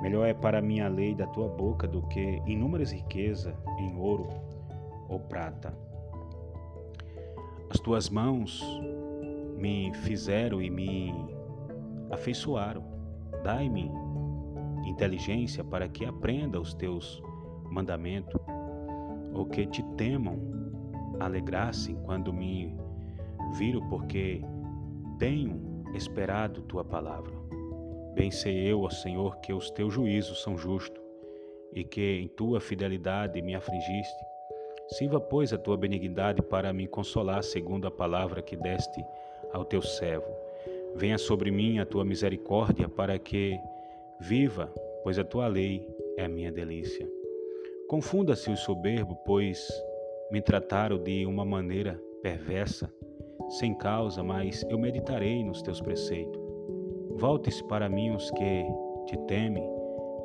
Melhor 0.00 0.26
é 0.26 0.34
para 0.34 0.62
mim 0.62 0.80
a 0.80 0.88
lei 0.88 1.14
da 1.14 1.26
tua 1.26 1.48
boca 1.48 1.86
do 1.86 2.02
que 2.02 2.42
inúmeras 2.46 2.92
riquezas 2.92 3.54
em 3.78 3.96
ouro 3.96 4.28
ou 5.08 5.18
prata. 5.18 5.76
As 7.70 7.78
tuas 7.80 8.08
mãos 8.08 8.62
me 9.56 9.92
fizeram 9.94 10.62
e 10.62 10.70
me 10.70 11.12
afeiçoaram. 12.10 12.82
Dai-me 13.42 13.90
inteligência 14.88 15.62
para 15.62 15.88
que 15.88 16.04
aprenda 16.04 16.60
os 16.60 16.74
teus 16.74 17.22
mandamentos, 17.70 18.40
ou 19.32 19.44
que 19.46 19.66
te 19.66 19.82
temam, 19.96 20.38
alegrassem 21.20 21.96
quando 22.04 22.32
me 22.32 22.76
viram, 23.56 23.88
porque 23.88 24.42
tenho 25.18 25.84
esperado 25.94 26.62
tua 26.62 26.84
palavra. 26.84 27.32
Bem 28.14 28.30
sei 28.30 28.56
eu, 28.70 28.82
ó 28.82 28.90
Senhor, 28.90 29.36
que 29.38 29.52
os 29.52 29.70
teus 29.70 29.94
juízos 29.94 30.42
são 30.42 30.56
justos 30.56 31.02
e 31.72 31.84
que 31.84 32.20
em 32.20 32.28
tua 32.28 32.60
fidelidade 32.60 33.40
me 33.42 33.54
afligiste. 33.54 34.24
Sirva, 34.88 35.20
pois, 35.20 35.52
a 35.52 35.58
tua 35.58 35.76
benignidade 35.76 36.40
para 36.40 36.72
me 36.72 36.86
consolar, 36.86 37.42
segundo 37.42 37.86
a 37.86 37.90
palavra 37.90 38.40
que 38.40 38.56
deste 38.56 39.04
ao 39.52 39.64
teu 39.64 39.82
servo. 39.82 40.26
Venha 40.96 41.18
sobre 41.18 41.50
mim 41.50 41.78
a 41.78 41.86
tua 41.86 42.04
misericórdia, 42.04 42.88
para 42.88 43.18
que 43.18 43.60
viva, 44.20 44.72
pois 45.02 45.18
a 45.18 45.24
tua 45.24 45.46
lei 45.46 45.86
é 46.16 46.24
a 46.24 46.28
minha 46.28 46.50
delícia. 46.50 47.08
Confunda-se 47.88 48.50
o 48.50 48.56
soberbo, 48.56 49.16
pois 49.24 49.66
me 50.30 50.42
trataram 50.42 50.98
de 50.98 51.24
uma 51.24 51.44
maneira 51.44 52.00
perversa, 52.22 52.92
sem 53.48 53.74
causa, 53.74 54.22
mas 54.22 54.62
eu 54.68 54.78
meditarei 54.78 55.42
nos 55.42 55.62
teus 55.62 55.80
preceitos. 55.80 56.40
Volte-se 57.16 57.64
para 57.64 57.88
mim 57.88 58.10
os 58.14 58.30
que 58.32 58.64
te 59.06 59.16
temem 59.26 59.66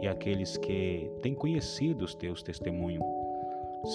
e 0.01 0.07
aqueles 0.07 0.57
que 0.57 1.09
têm 1.21 1.33
conhecido 1.33 2.03
os 2.03 2.13
teus 2.13 2.43
testemunhos. 2.43 3.03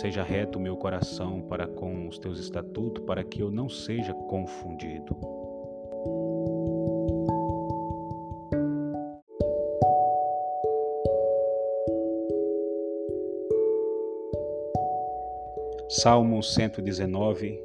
Seja 0.00 0.23
reto 0.23 0.61
meu 0.61 0.76
coração 0.76 1.43
para 1.43 1.67
com 1.67 2.09
os 2.09 2.19
teus 2.19 2.38
estatutos, 2.38 3.05
para 3.05 3.25
que 3.25 3.43
eu 3.43 3.50
não 3.50 3.69
seja 3.69 4.14
confundido. 4.14 5.38
Salmo 15.90 16.42
119, 16.42 17.59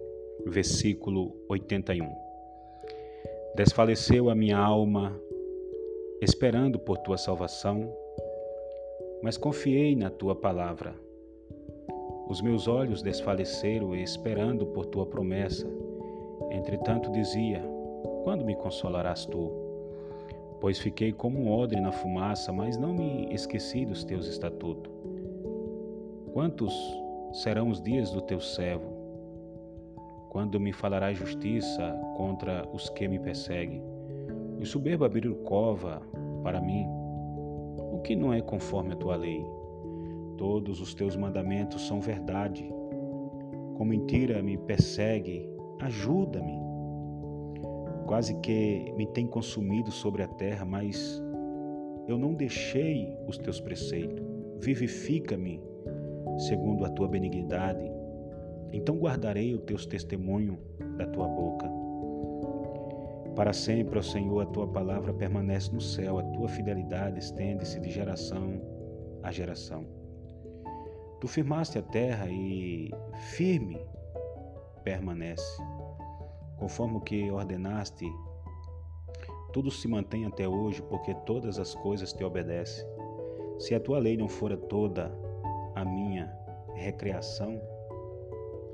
versículo 0.45 1.35
81. 1.49 2.09
Desfaleceu 3.53 4.29
a 4.29 4.35
minha 4.35 4.57
alma, 4.57 5.13
esperando 6.21 6.79
por 6.79 6.99
tua 6.99 7.17
salvação, 7.17 7.93
mas 9.21 9.35
confiei 9.35 9.93
na 9.93 10.09
tua 10.09 10.33
palavra. 10.33 10.95
Os 12.29 12.41
meus 12.41 12.65
olhos 12.65 13.01
desfaleceram 13.01 13.93
esperando 13.93 14.67
por 14.67 14.85
tua 14.85 15.05
promessa. 15.05 15.67
Entretanto 16.49 17.11
dizia: 17.11 17.61
Quando 18.23 18.45
me 18.45 18.55
consolarás 18.55 19.25
tu? 19.25 19.51
Pois 20.61 20.79
fiquei 20.79 21.11
como 21.11 21.41
um 21.41 21.51
odre 21.51 21.81
na 21.81 21.91
fumaça, 21.91 22.53
mas 22.53 22.77
não 22.77 22.93
me 22.93 23.27
esqueci 23.33 23.85
dos 23.85 24.05
teus 24.05 24.27
estatutos. 24.27 24.93
Quantos 26.31 26.73
serão 27.33 27.69
os 27.69 27.81
dias 27.81 28.11
do 28.11 28.21
teu 28.21 28.39
servo? 28.39 28.93
Quando 30.29 30.59
me 30.59 30.71
falarás 30.71 31.17
justiça 31.17 31.99
contra 32.15 32.67
os 32.71 32.89
que 32.89 33.07
me 33.07 33.19
perseguem? 33.19 33.83
Os 34.61 34.69
soberbos 34.69 35.07
abriram 35.07 35.33
cova 35.43 36.01
para 36.43 36.61
mim. 36.61 36.85
O 37.91 37.99
que 38.03 38.15
não 38.15 38.31
é 38.33 38.39
conforme 38.39 38.93
a 38.93 38.95
tua 38.95 39.15
lei? 39.15 39.43
Todos 40.37 40.79
os 40.79 40.93
teus 40.93 41.15
mandamentos 41.15 41.87
são 41.87 41.99
verdade. 41.99 42.71
Com 43.77 43.85
mentira 43.85 44.41
me 44.41 44.57
persegue, 44.57 45.49
ajuda-me. 45.79 46.61
Quase 48.05 48.35
que 48.41 48.93
me 48.95 49.07
tem 49.07 49.25
consumido 49.25 49.91
sobre 49.91 50.21
a 50.21 50.27
terra, 50.27 50.65
mas 50.65 51.21
eu 52.07 52.17
não 52.17 52.33
deixei 52.35 53.15
os 53.27 53.37
teus 53.39 53.59
preceitos. 53.59 54.23
Vivifica-me 54.59 55.72
segundo 56.37 56.85
a 56.85 56.89
tua 56.89 57.07
benignidade. 57.07 57.89
Então 58.71 58.97
guardarei 58.97 59.53
os 59.53 59.61
teus 59.63 59.85
testemunhos 59.85 60.57
da 60.97 61.05
tua 61.07 61.27
boca. 61.27 61.69
Para 63.35 63.53
sempre, 63.53 63.97
ó 63.97 64.01
Senhor, 64.01 64.41
a 64.41 64.45
tua 64.45 64.67
palavra 64.67 65.13
permanece 65.13 65.73
no 65.73 65.81
céu, 65.81 66.19
a 66.19 66.23
tua 66.23 66.47
fidelidade 66.47 67.19
estende-se 67.19 67.79
de 67.79 67.89
geração 67.89 68.61
a 69.23 69.31
geração. 69.31 69.85
Tu 71.19 71.27
firmaste 71.27 71.79
a 71.79 71.81
terra 71.81 72.27
e 72.29 72.91
firme 73.35 73.79
permanece. 74.83 75.63
Conforme 76.57 76.97
o 76.97 77.01
que 77.01 77.31
ordenaste, 77.31 78.05
tudo 79.53 79.71
se 79.71 79.87
mantém 79.87 80.25
até 80.25 80.47
hoje, 80.47 80.81
porque 80.83 81.13
todas 81.25 81.57
as 81.57 81.73
coisas 81.75 82.11
te 82.11 82.23
obedecem. 82.23 82.85
Se 83.57 83.73
a 83.73 83.79
tua 83.79 83.99
lei 83.99 84.17
não 84.17 84.27
fora 84.27 84.57
toda 84.57 85.17
a 85.75 85.85
minha 85.85 86.31
recreação, 86.75 87.61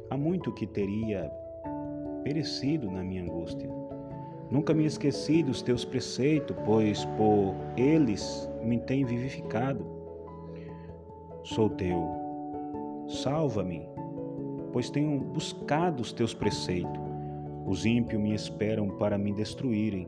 há 0.09 0.17
muito 0.17 0.53
que 0.53 0.65
teria 0.65 1.31
perecido 2.23 2.89
na 2.89 3.03
minha 3.03 3.23
angústia. 3.23 3.69
Nunca 4.49 4.73
me 4.73 4.85
esqueci 4.85 5.43
dos 5.43 5.61
teus 5.61 5.85
preceitos, 5.85 6.55
pois 6.65 7.05
por 7.05 7.55
eles 7.77 8.49
me 8.63 8.79
tem 8.79 9.05
vivificado. 9.05 9.85
Sou 11.43 11.69
teu 11.69 12.19
Salva-me, 13.09 13.89
pois 14.71 14.91
tenho 14.91 15.19
buscado 15.19 16.01
os 16.03 16.13
teus 16.13 16.31
preceitos. 16.31 17.01
Os 17.65 17.83
ímpios 17.83 18.21
me 18.21 18.35
esperam 18.35 18.87
para 18.87 19.17
me 19.17 19.33
destruírem, 19.33 20.07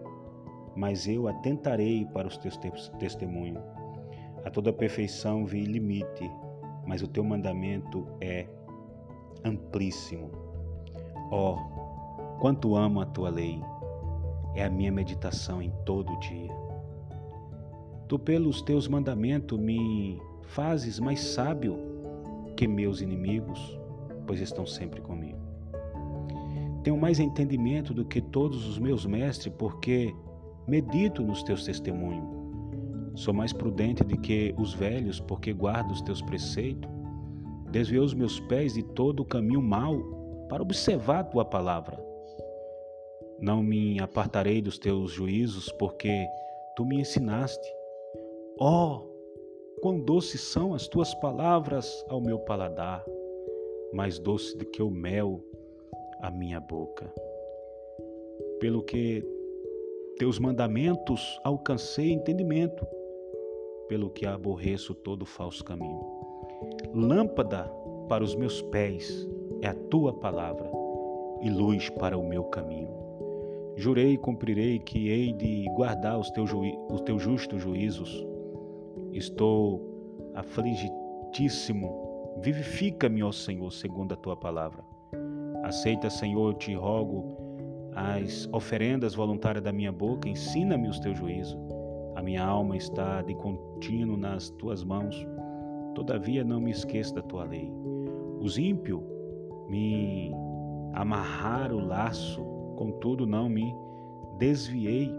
mas 0.76 1.08
eu 1.08 1.28
atentarei 1.28 2.06
para 2.14 2.28
os 2.28 2.38
teus 2.38 2.58
testemunhos. 3.00 3.64
A 4.46 4.52
toda 4.52 4.72
perfeição 4.72 5.46
vi 5.46 5.66
limite, 5.66 6.30
mas 6.86 7.02
o 7.02 7.08
teu 7.08 7.24
mandamento 7.24 8.08
é 8.20 8.48
amplíssimo. 9.44 10.32
Ó, 11.32 11.56
oh, 11.56 12.40
quanto 12.40 12.76
amo 12.76 13.02
a 13.02 13.06
tua 13.06 13.30
lei, 13.30 13.62
é 14.56 14.66
a 14.66 14.70
minha 14.70 14.92
meditação 14.92 15.62
em 15.62 15.72
todo 15.86 16.18
dia. 16.20 16.52
Tu, 18.08 18.20
pelos 18.20 18.62
teus 18.62 18.88
mandamentos, 18.88 19.58
me 19.58 20.22
fazes 20.44 21.00
mais 21.00 21.22
sábio 21.22 21.78
que 22.58 22.68
meus 22.68 23.02
inimigos, 23.02 23.80
pois 24.28 24.42
estão 24.42 24.66
sempre 24.66 25.02
comigo. 25.02 25.40
Tenho 26.84 26.98
mais 26.98 27.20
entendimento 27.20 27.94
do 27.94 28.04
que 28.04 28.20
todos 28.20 28.68
os 28.68 28.78
meus 28.78 29.06
mestres, 29.06 29.54
porque 29.58 30.14
medito 30.68 31.22
nos 31.22 31.44
teus 31.44 31.64
testemunhos. 31.64 32.41
Sou 33.16 33.34
mais 33.34 33.54
prudente 33.54 34.04
do 34.04 34.18
que 34.18 34.54
os 34.58 34.74
velhos, 34.74 35.20
porque 35.20 35.54
guardo 35.54 35.92
os 35.92 36.02
teus 36.02 36.22
preceitos. 36.22 36.90
Desviou 37.72 38.04
os 38.04 38.14
meus 38.14 38.40
pés 38.42 38.74
de 38.74 38.84
todo 38.84 39.22
o 39.22 39.26
caminho 39.26 39.62
mau 39.62 40.02
para 40.50 40.62
observar 40.62 41.20
a 41.20 41.24
tua 41.24 41.46
palavra. 41.46 42.04
Não 43.40 43.64
me 43.64 44.00
apartarei 44.00 44.62
dos 44.62 44.78
teus 44.78 45.12
juízos, 45.12 45.72
porque 45.74 46.28
tu 46.76 46.86
me 46.86 47.00
ensinaste. 47.00 47.68
Oh, 48.60 49.12
Quão 49.82 50.00
doces 50.00 50.42
são 50.42 50.76
as 50.76 50.88
tuas 50.88 51.12
palavras 51.16 52.06
ao 52.08 52.22
meu 52.22 52.38
paladar, 52.38 53.04
mais 53.92 54.20
doce 54.20 54.56
do 54.56 54.64
que 54.64 54.80
o 54.80 54.92
mel 54.92 55.44
à 56.22 56.30
minha 56.30 56.60
boca. 56.60 57.12
Pelo 58.60 58.84
que 58.84 59.26
teus 60.20 60.38
mandamentos 60.38 61.40
alcancei 61.44 62.12
entendimento, 62.12 62.86
pelo 63.92 64.10
que 64.10 64.26
aborreço 64.26 64.96
todo 64.96 65.26
falso 65.26 65.66
caminho. 65.66 66.00
Lâmpada 66.94 67.70
para 68.08 68.24
os 68.24 68.34
meus 68.34 68.62
pés 68.62 69.28
é 69.62 69.68
a 69.68 69.74
tua 69.74 70.14
palavra 70.14 70.72
e 71.42 71.50
luz 71.50 71.90
para 71.90 72.18
o 72.18 72.26
meu 72.26 72.46
caminho. 72.46 72.88
Jurei 73.76 74.14
e 74.14 74.18
cumprirei 74.18 74.80
que 74.80 75.10
hei 75.10 75.34
de 75.34 75.66
guardar 75.76 76.18
os 76.18 76.32
teus, 76.32 76.54
os 76.90 77.02
teus 77.02 77.22
justos 77.22 77.62
juízos 77.62 78.26
Estou 79.12 79.82
afligidíssimo. 80.36 82.40
Vivifica-me, 82.42 83.22
ó 83.22 83.32
Senhor, 83.34 83.74
segundo 83.74 84.14
a 84.14 84.18
tua 84.18 84.38
palavra. 84.38 84.86
Aceita, 85.64 86.10
Senhor, 86.10 86.54
te 86.54 86.74
rogo, 86.74 87.36
as 87.94 88.48
oferendas 88.54 89.14
voluntárias 89.14 89.62
da 89.62 89.74
minha 89.74 89.92
boca, 89.92 90.30
ensina-me 90.30 90.88
os 90.88 90.98
teus 90.98 91.18
juízos. 91.18 91.71
A 92.22 92.24
minha 92.24 92.46
alma 92.46 92.78
está 92.78 93.24
de 93.24 93.34
contínuo 93.34 94.16
nas 94.16 94.52
tuas 94.52 94.84
mãos, 94.84 95.28
todavia 95.96 96.44
não 96.44 96.62
me 96.62 96.70
esqueça 96.70 97.16
da 97.16 97.24
tua 97.24 97.46
lei. 97.46 97.74
Os 98.40 98.60
ímpios 98.60 99.02
me 99.68 100.32
amarraram 100.94 101.78
o 101.78 101.88
laço, 101.88 102.44
contudo 102.78 103.26
não 103.26 103.50
me 103.50 103.76
desviei 104.38 105.12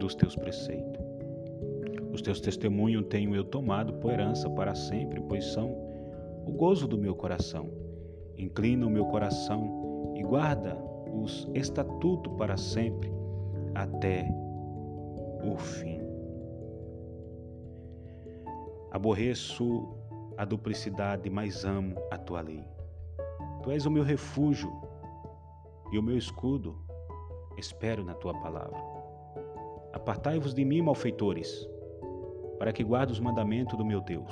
dos 0.00 0.16
teus 0.16 0.34
preceitos. 0.34 1.00
Os 2.12 2.20
teus 2.20 2.40
testemunhos 2.40 3.06
tenho 3.08 3.32
eu 3.36 3.44
tomado 3.44 3.92
por 3.94 4.10
herança 4.10 4.50
para 4.50 4.74
sempre, 4.74 5.20
pois 5.28 5.44
são 5.52 5.70
o 6.44 6.50
gozo 6.50 6.88
do 6.88 6.98
meu 6.98 7.14
coração. 7.14 7.70
Inclina 8.36 8.84
o 8.84 8.90
meu 8.90 9.04
coração 9.06 10.12
e 10.16 10.24
guarda 10.24 10.76
os 11.14 11.48
estatutos 11.54 12.32
para 12.36 12.56
sempre, 12.56 13.12
até 13.76 14.28
o 15.44 15.56
fim. 15.56 15.99
Aborreço 18.90 19.88
a 20.36 20.44
duplicidade, 20.44 21.28
mas 21.30 21.64
amo 21.64 21.96
a 22.10 22.18
tua 22.18 22.40
lei. 22.40 22.64
Tu 23.62 23.70
és 23.70 23.86
o 23.86 23.90
meu 23.90 24.02
refúgio 24.02 24.70
e 25.92 25.98
o 25.98 26.02
meu 26.02 26.16
escudo. 26.16 26.76
Espero 27.56 28.04
na 28.04 28.14
tua 28.14 28.34
palavra. 28.40 28.78
Apartai-vos 29.92 30.54
de 30.54 30.64
mim, 30.64 30.82
malfeitores 30.82 31.68
para 32.60 32.74
que 32.74 32.84
guarde 32.84 33.10
os 33.10 33.18
mandamentos 33.18 33.78
do 33.78 33.84
meu 33.86 34.02
Deus. 34.02 34.30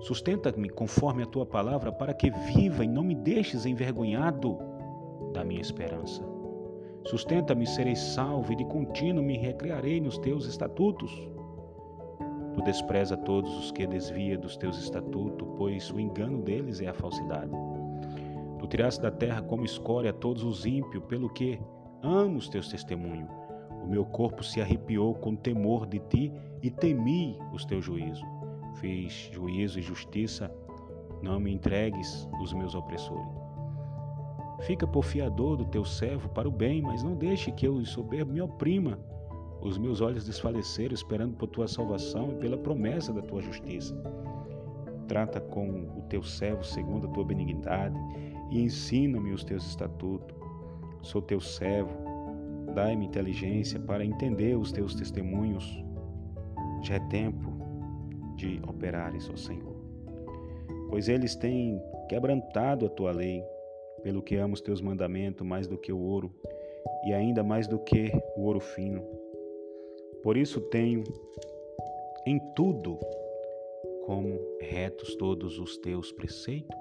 Sustenta-me 0.00 0.68
conforme 0.68 1.22
a 1.22 1.26
tua 1.26 1.46
palavra, 1.46 1.92
para 1.92 2.12
que 2.12 2.32
viva 2.52 2.84
e 2.84 2.88
não 2.88 3.04
me 3.04 3.14
deixes 3.14 3.64
envergonhado 3.64 4.58
da 5.32 5.44
minha 5.44 5.60
esperança. 5.60 6.20
Sustenta-me, 7.04 7.64
serei 7.64 7.94
salvo, 7.94 8.52
e 8.52 8.56
de 8.56 8.64
contínuo 8.64 9.22
me 9.22 9.38
recrearei 9.38 10.00
nos 10.00 10.18
teus 10.18 10.46
estatutos. 10.46 11.12
Tu 12.54 12.62
despreza 12.62 13.16
todos 13.16 13.56
os 13.58 13.72
que 13.72 13.86
desvia 13.86 14.38
dos 14.38 14.56
teus 14.56 14.78
estatutos, 14.78 15.48
pois 15.56 15.90
o 15.90 15.98
engano 15.98 16.42
deles 16.42 16.80
é 16.80 16.86
a 16.86 16.94
falsidade. 16.94 17.50
Tu 18.58 18.66
tiraste 18.66 19.02
da 19.02 19.10
terra 19.10 19.42
como 19.42 19.64
escória 19.64 20.12
todos 20.12 20.44
os 20.44 20.64
ímpios, 20.64 21.04
pelo 21.04 21.28
que 21.28 21.60
amo 22.02 22.38
os 22.38 22.48
teus 22.48 22.68
testemunhos. 22.68 23.28
O 23.82 23.86
meu 23.86 24.04
corpo 24.04 24.42
se 24.42 24.60
arrepiou 24.60 25.14
com 25.14 25.34
temor 25.34 25.86
de 25.86 25.98
ti 25.98 26.32
e 26.62 26.70
temi 26.70 27.38
os 27.52 27.64
teus 27.64 27.84
juízos. 27.84 28.26
Fiz 28.76 29.30
juízo 29.32 29.78
e 29.78 29.82
justiça 29.82 30.50
não 31.24 31.40
me 31.40 31.52
entregues 31.52 32.28
os 32.40 32.52
meus 32.52 32.74
opressores. 32.74 33.26
Fica 34.60 34.86
por 34.86 35.04
fiador 35.04 35.56
do 35.56 35.64
teu 35.64 35.84
servo 35.84 36.28
para 36.28 36.48
o 36.48 36.52
bem, 36.52 36.80
mas 36.80 37.02
não 37.02 37.14
deixe 37.14 37.50
que 37.50 37.66
eu, 37.66 37.84
soberbo, 37.84 38.32
me 38.32 38.40
oprima. 38.40 38.98
Os 39.64 39.78
meus 39.78 40.02
olhos 40.02 40.26
desfaleceram, 40.26 40.92
esperando 40.92 41.36
por 41.36 41.48
tua 41.48 41.66
salvação 41.66 42.32
e 42.32 42.34
pela 42.34 42.58
promessa 42.58 43.14
da 43.14 43.22
tua 43.22 43.40
justiça. 43.40 43.96
Trata 45.08 45.40
com 45.40 45.88
o 45.96 46.02
teu 46.02 46.22
servo 46.22 46.62
segundo 46.62 47.06
a 47.06 47.10
tua 47.10 47.24
benignidade 47.24 47.96
e 48.50 48.60
ensina-me 48.60 49.32
os 49.32 49.42
teus 49.42 49.66
estatutos. 49.66 50.36
Sou 51.00 51.22
teu 51.22 51.40
servo, 51.40 51.96
dai-me 52.74 53.06
inteligência 53.06 53.80
para 53.80 54.04
entender 54.04 54.54
os 54.54 54.70
teus 54.70 54.94
testemunhos. 54.94 55.82
Já 56.82 56.96
é 56.96 57.00
tempo 57.08 57.50
de 58.36 58.60
operares, 58.68 59.30
ó 59.30 59.36
Senhor. 59.36 59.74
Pois 60.90 61.08
eles 61.08 61.34
têm 61.34 61.80
quebrantado 62.10 62.84
a 62.84 62.90
tua 62.90 63.12
lei, 63.12 63.42
pelo 64.02 64.22
que 64.22 64.36
amo 64.36 64.52
os 64.52 64.60
teus 64.60 64.82
mandamentos 64.82 65.46
mais 65.46 65.66
do 65.66 65.78
que 65.78 65.90
o 65.90 65.98
ouro, 65.98 66.34
e 67.06 67.14
ainda 67.14 67.42
mais 67.42 67.66
do 67.66 67.78
que 67.78 68.12
o 68.36 68.42
ouro 68.42 68.60
fino. 68.60 69.23
Por 70.24 70.38
isso 70.38 70.58
tenho 70.58 71.04
em 72.26 72.40
tudo 72.56 72.98
como 74.06 74.40
retos 74.58 75.14
todos 75.16 75.58
os 75.58 75.76
teus 75.76 76.10
preceitos 76.12 76.74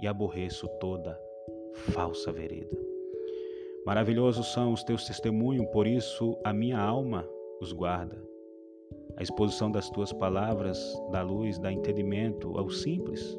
e 0.00 0.06
aborreço 0.06 0.66
toda 0.80 1.20
falsa 1.92 2.32
vereda. 2.32 2.74
Maravilhosos 3.84 4.50
são 4.50 4.72
os 4.72 4.82
teus 4.82 5.04
testemunhos, 5.04 5.66
por 5.66 5.86
isso 5.86 6.38
a 6.42 6.54
minha 6.54 6.78
alma 6.78 7.28
os 7.60 7.70
guarda. 7.70 8.16
A 9.18 9.22
exposição 9.22 9.70
das 9.70 9.90
tuas 9.90 10.10
palavras 10.14 10.78
dá 11.12 11.20
luz, 11.20 11.58
dá 11.58 11.70
entendimento 11.70 12.56
ao 12.56 12.70
simples. 12.70 13.38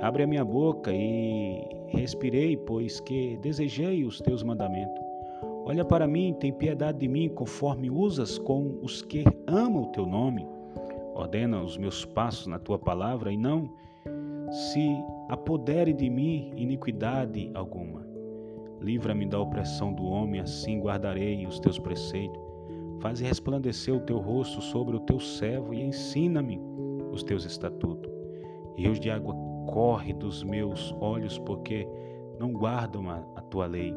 Abre 0.00 0.22
a 0.22 0.26
minha 0.26 0.46
boca 0.46 0.90
e 0.94 1.60
respirei, 1.88 2.56
pois 2.56 3.00
que 3.00 3.36
desejei 3.36 4.02
os 4.02 4.18
teus 4.18 4.42
mandamentos. 4.42 5.09
Olha 5.64 5.84
para 5.84 6.06
mim, 6.06 6.34
tem 6.38 6.52
piedade 6.52 6.98
de 6.98 7.08
mim, 7.08 7.28
conforme 7.28 7.90
usas 7.90 8.38
com 8.38 8.78
os 8.82 9.02
que 9.02 9.24
amam 9.46 9.82
o 9.82 9.92
teu 9.92 10.06
nome. 10.06 10.46
Ordena 11.14 11.62
os 11.62 11.76
meus 11.76 12.04
passos 12.04 12.46
na 12.46 12.58
tua 12.58 12.78
palavra 12.78 13.32
e 13.32 13.36
não 13.36 13.70
se 14.50 15.04
apodere 15.28 15.92
de 15.92 16.10
mim 16.10 16.52
iniquidade 16.56 17.50
alguma. 17.54 18.04
Livra-me 18.80 19.26
da 19.26 19.38
opressão 19.38 19.92
do 19.92 20.04
homem, 20.04 20.40
assim 20.40 20.80
guardarei 20.80 21.46
os 21.46 21.60
teus 21.60 21.78
preceitos. 21.78 22.40
Faze 23.00 23.24
resplandecer 23.24 23.94
o 23.94 24.00
teu 24.00 24.18
rosto 24.18 24.60
sobre 24.60 24.96
o 24.96 25.00
teu 25.00 25.20
servo 25.20 25.72
e 25.72 25.82
ensina-me 25.82 26.60
os 27.12 27.22
teus 27.22 27.44
estatutos. 27.44 28.10
Rios 28.76 28.98
de 28.98 29.10
água 29.10 29.34
corre 29.66 30.12
dos 30.12 30.42
meus 30.42 30.94
olhos, 31.00 31.38
porque 31.38 31.86
não 32.38 32.52
guardam 32.52 33.08
a, 33.08 33.22
a 33.36 33.42
tua 33.42 33.66
lei. 33.66 33.94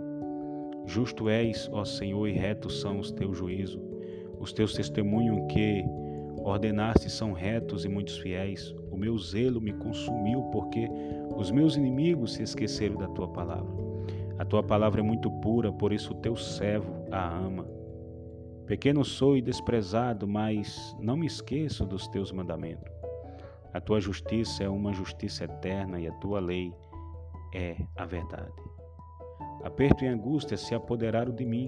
Justo 0.85 1.29
és, 1.29 1.69
ó 1.71 1.85
Senhor, 1.85 2.27
e 2.27 2.33
retos 2.33 2.81
são 2.81 2.99
os 2.99 3.11
teus 3.11 3.37
juízos. 3.37 3.81
Os 4.39 4.51
teus 4.51 4.73
testemunhos 4.73 5.39
que 5.51 5.83
ordenaste 6.37 7.09
são 7.09 7.33
retos 7.33 7.85
e 7.85 7.89
muitos 7.89 8.17
fiéis. 8.17 8.75
O 8.91 8.97
meu 8.97 9.17
zelo 9.17 9.61
me 9.61 9.73
consumiu, 9.73 10.43
porque 10.51 10.89
os 11.37 11.49
meus 11.49 11.75
inimigos 11.75 12.33
se 12.33 12.43
esqueceram 12.43 12.97
da 12.97 13.07
tua 13.07 13.27
palavra. 13.27 13.73
A 14.37 14.45
tua 14.45 14.61
palavra 14.61 14.99
é 14.99 15.03
muito 15.03 15.31
pura, 15.39 15.71
por 15.71 15.93
isso 15.93 16.11
o 16.11 16.17
teu 16.17 16.35
servo 16.35 17.05
a 17.11 17.37
ama. 17.37 17.65
Pequeno 18.65 19.03
sou 19.03 19.37
e 19.37 19.41
desprezado, 19.41 20.27
mas 20.27 20.95
não 20.99 21.15
me 21.15 21.27
esqueço 21.27 21.85
dos 21.85 22.07
teus 22.07 22.31
mandamentos. 22.31 22.91
A 23.73 23.81
tua 23.81 23.99
justiça 23.99 24.63
é 24.63 24.69
uma 24.69 24.93
justiça 24.93 25.45
eterna 25.45 25.99
e 25.99 26.07
a 26.07 26.11
tua 26.13 26.39
lei 26.39 26.73
é 27.53 27.75
a 27.95 28.05
verdade. 28.05 28.53
Aperto 29.73 30.05
e 30.05 30.07
angústia 30.07 30.55
se 30.55 30.75
apoderaram 30.75 31.33
de 31.33 31.43
mim. 31.43 31.67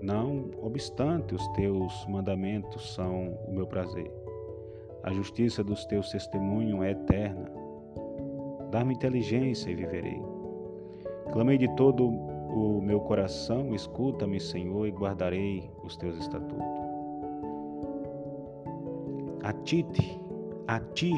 Não 0.00 0.50
obstante, 0.62 1.34
os 1.34 1.46
teus 1.48 2.06
mandamentos 2.08 2.94
são 2.94 3.38
o 3.46 3.52
meu 3.52 3.66
prazer. 3.66 4.10
A 5.02 5.12
justiça 5.12 5.62
dos 5.62 5.84
teus 5.84 6.08
testemunhos 6.10 6.82
é 6.82 6.92
eterna. 6.92 7.52
Dá-me 8.70 8.94
inteligência 8.94 9.70
e 9.70 9.74
viverei. 9.74 10.22
Clamei 11.34 11.58
de 11.58 11.68
todo 11.76 12.08
o 12.08 12.80
meu 12.80 13.00
coração, 13.00 13.74
escuta-me, 13.74 14.40
Senhor, 14.40 14.86
e 14.86 14.90
guardarei 14.90 15.70
os 15.84 15.98
teus 15.98 16.16
estatutos. 16.16 16.64
A 19.42 19.52
ti, 19.52 19.84
a 20.66 20.80
ti 20.80 21.12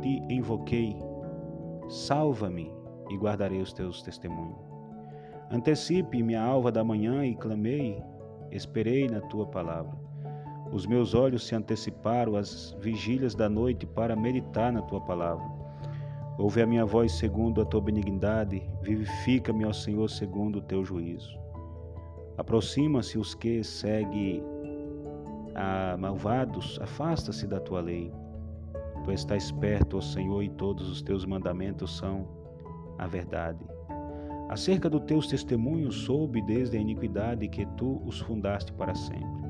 te 0.00 0.22
invoquei, 0.30 0.96
salva-me 1.90 2.72
e 3.10 3.18
guardarei 3.18 3.60
os 3.60 3.74
teus 3.74 4.00
testemunhos. 4.00 4.63
Antecipe 5.50 6.22
minha 6.22 6.42
alva 6.42 6.72
da 6.72 6.82
manhã 6.82 7.24
e 7.24 7.34
clamei, 7.34 8.02
esperei 8.50 9.08
na 9.08 9.20
tua 9.20 9.46
palavra. 9.46 9.96
Os 10.72 10.86
meus 10.86 11.14
olhos 11.14 11.46
se 11.46 11.54
anteciparam 11.54 12.36
às 12.36 12.76
vigílias 12.80 13.34
da 13.34 13.48
noite 13.48 13.86
para 13.86 14.16
meditar 14.16 14.72
na 14.72 14.82
tua 14.82 15.00
palavra. 15.00 15.44
Ouve 16.36 16.62
a 16.62 16.66
minha 16.66 16.84
voz 16.84 17.12
segundo 17.12 17.60
a 17.60 17.64
tua 17.64 17.80
benignidade, 17.80 18.68
vivifica-me, 18.82 19.64
ó 19.64 19.72
Senhor, 19.72 20.08
segundo 20.10 20.56
o 20.56 20.62
teu 20.62 20.84
juízo. 20.84 21.38
Aproxima-se 22.36 23.18
os 23.18 23.34
que 23.34 23.62
seguem 23.62 24.42
a 25.54 25.96
malvados, 25.96 26.78
afasta-se 26.82 27.46
da 27.46 27.60
tua 27.60 27.80
lei. 27.80 28.12
Tu 29.04 29.12
estás 29.12 29.52
perto, 29.52 29.98
ó 29.98 30.00
Senhor, 30.00 30.42
e 30.42 30.48
todos 30.48 30.88
os 30.88 31.02
teus 31.02 31.24
mandamentos 31.24 31.96
são 31.96 32.26
a 32.98 33.06
verdade. 33.06 33.64
Acerca 34.48 34.88
dos 34.90 35.02
teus 35.02 35.26
testemunhos 35.26 35.94
soube 35.96 36.42
desde 36.42 36.76
a 36.76 36.80
iniquidade 36.80 37.48
que 37.48 37.66
tu 37.76 38.00
os 38.04 38.20
fundaste 38.20 38.72
para 38.72 38.94
sempre. 38.94 39.44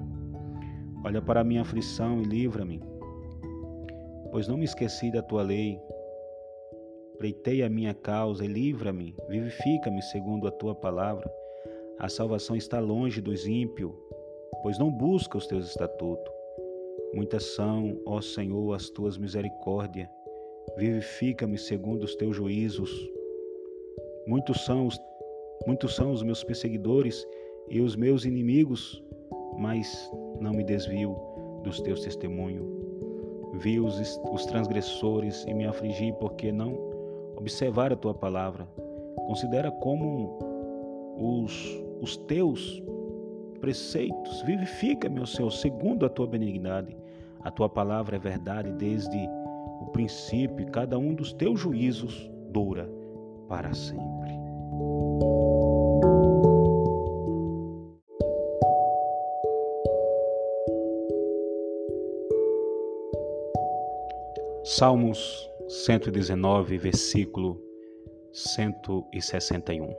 Olha 1.05 1.21
para 1.21 1.41
a 1.41 1.45
minha 1.45 1.63
aflição 1.63 2.23
e 2.23 2.25
livra-me, 2.25 2.83
pois 4.31 4.49
não 4.49 4.57
me 4.57 4.65
esqueci 4.65 5.11
da 5.11 5.23
tua 5.23 5.43
lei 5.43 5.79
Pleitei 7.19 7.63
a 7.63 7.71
minha 7.71 7.95
causa 7.95 8.45
e 8.45 8.49
livra-me, 8.49 9.15
vivifica-me 9.29 10.03
segundo 10.03 10.49
a 10.49 10.51
tua 10.51 10.75
palavra. 10.75 11.31
A 11.99 12.09
salvação 12.09 12.57
está 12.57 12.81
longe 12.81 13.21
dos 13.21 13.47
ímpios, 13.47 13.93
pois 14.63 14.79
não 14.79 14.91
busca 14.91 15.39
os 15.39 15.47
teus 15.47 15.69
estatutos. 15.69 16.33
Muitas 17.15 17.55
são, 17.55 18.01
ó 18.05 18.21
Senhor, 18.21 18.75
as 18.75 18.91
tuas 18.91 19.17
misericórdias. 19.17 20.09
Vivifica-me 20.77 21.57
segundo 21.57 22.03
os 22.03 22.17
teus 22.17 22.35
juízos. 22.35 22.91
Muitos 24.27 24.65
são 24.65 24.87
os, 24.87 25.01
muitos 25.67 25.95
são 25.95 26.11
os 26.11 26.23
meus 26.23 26.43
perseguidores 26.43 27.27
e 27.69 27.81
os 27.81 27.95
meus 27.97 28.25
inimigos, 28.25 29.03
mas 29.59 30.11
não 30.41 30.53
me 30.53 30.65
desvio 30.65 31.17
dos 31.63 31.81
teus 31.81 32.01
testemunhos. 32.01 32.67
Vi 33.55 33.79
os, 33.79 34.21
os 34.33 34.47
transgressores 34.47 35.45
e 35.47 35.55
me 35.55 35.67
afligi 35.67 36.13
porque 36.21 36.51
não 36.51 36.77
observar 37.37 37.93
a 37.93 37.97
tua 37.97 38.15
palavra. 38.15 38.67
Considera 39.27 39.71
como 39.71 40.39
os, 41.17 41.83
os 42.01 42.17
teus 42.17 42.83
preceitos. 43.61 44.43
Vivifica, 44.43 45.09
meu 45.09 45.27
Senhor, 45.27 45.51
segundo 45.51 46.05
a 46.05 46.09
tua 46.09 46.27
benignidade. 46.27 46.97
A 47.41 47.51
tua 47.51 47.69
palavra 47.69 48.17
é 48.17 48.19
verdade 48.19 48.73
desde 48.73 49.29
o 49.81 49.87
princípio, 49.93 50.67
cada 50.67 50.99
um 50.99 51.15
dos 51.15 51.33
teus 51.33 51.61
juízos 51.61 52.31
dura 52.51 52.91
para 53.49 53.73
sempre. 53.75 54.14
Salmos 64.77 65.51
119, 65.69 66.79
versículo 66.79 67.61
161. 68.33 69.95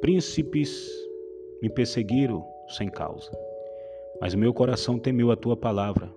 Príncipes 0.00 0.88
me 1.60 1.68
perseguiram 1.68 2.46
sem 2.68 2.88
causa, 2.88 3.30
mas 4.20 4.34
meu 4.34 4.54
coração 4.54 4.98
temeu 4.98 5.30
a 5.30 5.36
tua 5.36 5.56
palavra, 5.56 6.10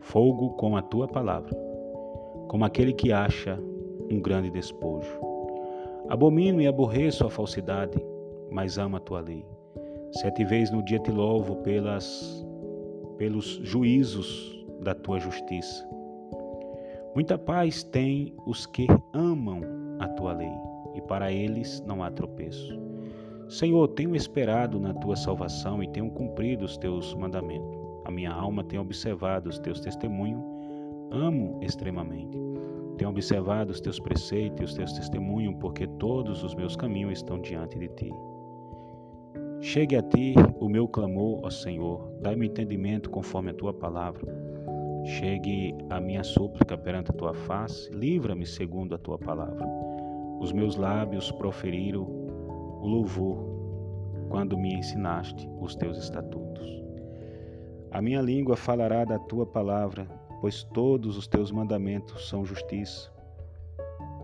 fogo 0.00 0.50
com 0.50 0.76
a 0.76 0.82
tua 0.82 1.08
palavra, 1.08 1.50
como 2.48 2.64
aquele 2.64 2.92
que 2.92 3.10
acha 3.10 3.58
um 4.10 4.20
grande 4.20 4.50
despojo. 4.50 5.29
Abomino 6.10 6.60
e 6.60 6.66
aborreço 6.66 7.24
a 7.24 7.30
falsidade, 7.30 7.98
mas 8.50 8.76
amo 8.76 8.96
a 8.96 9.00
tua 9.00 9.20
lei. 9.20 9.44
Sete 10.12 10.44
vezes 10.44 10.70
no 10.70 10.84
dia 10.84 10.98
te 10.98 11.10
louvo 11.10 11.56
pelas, 11.62 12.44
pelos 13.16 13.60
juízos 13.62 14.66
da 14.82 14.94
tua 14.94 15.18
justiça 15.18 15.88
Muita 17.12 17.36
paz 17.36 17.82
tem 17.82 18.32
os 18.46 18.66
que 18.66 18.86
amam 19.12 19.62
a 19.98 20.06
tua 20.06 20.32
lei, 20.32 20.52
e 20.94 21.00
para 21.02 21.32
eles 21.32 21.82
não 21.84 22.04
há 22.04 22.10
tropeço. 22.10 22.78
Senhor, 23.48 23.88
tenho 23.88 24.14
esperado 24.14 24.78
na 24.78 24.94
tua 24.94 25.16
salvação 25.16 25.82
e 25.82 25.88
tenho 25.88 26.08
cumprido 26.12 26.64
os 26.64 26.76
teus 26.76 27.12
mandamentos. 27.14 27.76
A 28.04 28.12
minha 28.12 28.30
alma 28.30 28.62
tem 28.62 28.78
observado 28.78 29.50
os 29.50 29.58
teus 29.58 29.80
testemunhos, 29.80 30.40
amo 31.10 31.58
extremamente. 31.60 32.38
Tenho 33.00 33.12
observado 33.12 33.70
os 33.72 33.80
teus 33.80 33.98
preceitos 33.98 34.60
e 34.60 34.64
os 34.64 34.74
teus 34.74 34.92
testemunhos, 34.92 35.56
porque 35.58 35.86
todos 35.86 36.44
os 36.44 36.54
meus 36.54 36.76
caminhos 36.76 37.14
estão 37.14 37.40
diante 37.40 37.78
de 37.78 37.88
ti. 37.88 38.10
Chegue 39.62 39.96
a 39.96 40.02
ti 40.02 40.34
o 40.58 40.68
meu 40.68 40.86
clamor, 40.86 41.40
ó 41.42 41.48
Senhor, 41.48 42.12
dai-me 42.20 42.48
entendimento 42.48 43.08
conforme 43.08 43.52
a 43.52 43.54
tua 43.54 43.72
palavra. 43.72 44.30
Chegue 45.06 45.74
a 45.88 45.98
minha 45.98 46.22
súplica 46.22 46.76
perante 46.76 47.10
a 47.10 47.14
tua 47.14 47.32
face, 47.32 47.90
livra-me 47.90 48.44
segundo 48.44 48.94
a 48.94 48.98
tua 48.98 49.18
palavra. 49.18 49.66
Os 50.38 50.52
meus 50.52 50.76
lábios 50.76 51.32
proferiram 51.32 52.02
o 52.02 52.86
louvor 52.86 53.38
quando 54.28 54.58
me 54.58 54.74
ensinaste 54.74 55.48
os 55.58 55.74
teus 55.74 55.96
estatutos. 55.96 56.84
A 57.92 58.02
minha 58.02 58.20
língua 58.20 58.58
falará 58.58 59.06
da 59.06 59.18
tua 59.18 59.46
palavra, 59.46 60.06
pois 60.40 60.62
todos 60.64 61.16
os 61.16 61.26
teus 61.26 61.52
mandamentos 61.52 62.28
são 62.28 62.44
justiça. 62.44 63.12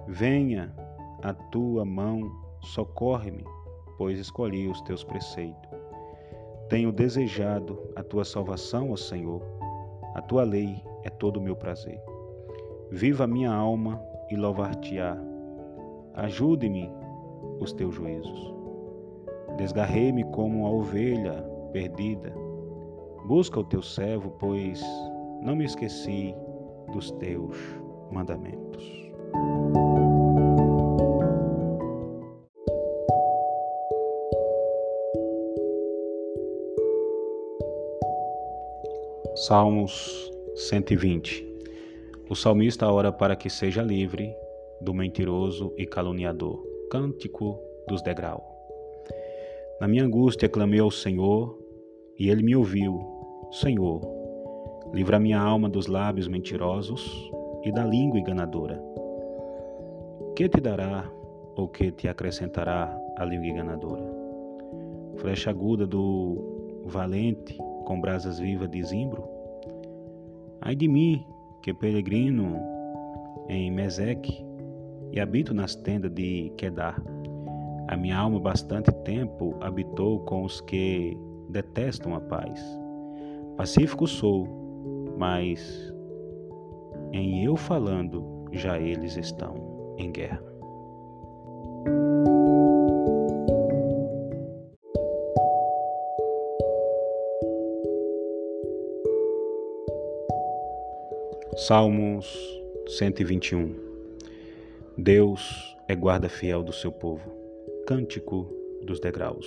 Venha 0.09 0.75
a 1.23 1.35
tua 1.35 1.85
mão, 1.85 2.21
socorre-me, 2.63 3.45
pois 3.99 4.19
escolhi 4.19 4.69
os 4.69 4.81
teus 4.83 5.05
preceitos. 5.05 5.71
Tenho 6.69 6.91
desejado 6.91 7.79
a 7.95 8.03
tua 8.03 8.25
salvação, 8.25 8.91
ó 8.91 8.97
Senhor. 8.97 9.43
A 10.15 10.23
tua 10.23 10.43
lei 10.43 10.83
é 11.05 11.11
todo 11.11 11.37
o 11.37 11.43
meu 11.43 11.55
prazer. 11.55 12.01
Viva 12.91 13.25
a 13.25 13.27
minha 13.27 13.53
alma 13.53 14.01
e 14.31 14.37
louvar-te-á. 14.37 15.17
Ajude-me 16.15 16.91
os 17.61 17.73
teus 17.73 17.95
juízos. 17.95 18.55
Desgarrei-me 19.57 20.25
como 20.25 20.67
a 20.67 20.71
ovelha 20.71 21.43
perdida. 21.73 22.33
Busca 23.27 23.61
o 23.61 23.65
teu 23.65 23.83
servo, 23.83 24.31
pois 24.39 24.83
não 25.43 25.57
me 25.57 25.65
esqueci 25.65 26.35
dos 26.93 27.11
teus 27.13 27.57
mandamentos. 28.11 29.07
Salmos 39.37 40.33
120 40.55 41.47
O 42.31 42.35
salmista 42.35 42.91
ora 42.91 43.13
para 43.13 43.37
que 43.37 43.51
seja 43.51 43.83
livre 43.83 44.35
do 44.81 44.95
mentiroso 44.95 45.73
e 45.77 45.87
caluniador. 45.87 46.65
Cântico 46.91 47.61
dos 47.87 48.03
degraus. 48.03 48.43
Na 49.81 49.87
minha 49.87 50.05
angústia 50.05 50.49
clamei 50.49 50.81
ao 50.81 50.91
Senhor 50.91 51.59
e 52.19 52.31
ele 52.31 52.43
me 52.43 52.57
ouviu. 52.57 52.99
Senhor, 53.53 54.01
livra 54.93 55.19
minha 55.19 55.41
alma 55.41 55.69
dos 55.69 55.87
lábios 55.87 56.29
mentirosos 56.29 57.31
e 57.65 57.73
da 57.73 57.85
língua 57.85 58.19
enganadora. 58.19 58.83
Que 60.35 60.49
te 60.49 60.61
dará 60.61 61.11
ou 61.57 61.69
que 61.69 61.91
te 61.91 62.09
acrescentará 62.09 62.97
a 63.17 63.25
língua 63.25 63.47
enganadora? 63.47 64.05
Flecha 65.17 65.51
aguda 65.51 65.87
do 65.87 66.83
valente 66.85 67.57
com 67.85 68.01
brasas 68.01 68.39
vivas 68.39 68.71
de 68.71 68.83
zimbro? 68.83 69.25
Ai 70.61 70.75
de 70.75 70.89
mim, 70.89 71.25
que 71.63 71.73
peregrino 71.73 72.61
em 73.49 73.71
Meseque 73.71 74.45
e 75.13 75.21
habito 75.21 75.55
nas 75.55 75.75
tendas 75.75 76.13
de 76.13 76.53
Quedar. 76.57 77.01
A 77.89 77.97
minha 77.97 78.19
alma 78.19 78.41
bastante 78.41 78.93
tempo 79.05 79.55
habitou 79.61 80.21
com 80.21 80.45
os 80.45 80.61
que 80.61 81.17
detestam 81.49 82.15
a 82.15 82.21
paz. 82.21 82.61
Pacífico 83.57 84.07
sou, 84.07 84.66
mas 85.17 85.93
em 87.13 87.45
eu 87.45 87.57
falando 87.57 88.45
já 88.53 88.79
eles 88.79 89.17
estão 89.17 89.95
em 89.99 90.11
guerra. 90.13 90.43
Salmos 101.57 102.27
121 102.87 103.75
Deus 104.99 105.77
é 105.89 105.95
guarda 105.95 106.29
fiel 106.29 106.63
do 106.63 106.73
seu 106.73 106.91
povo. 106.91 107.31
Cântico 107.87 108.47
dos 108.83 108.99
degraus. 108.99 109.47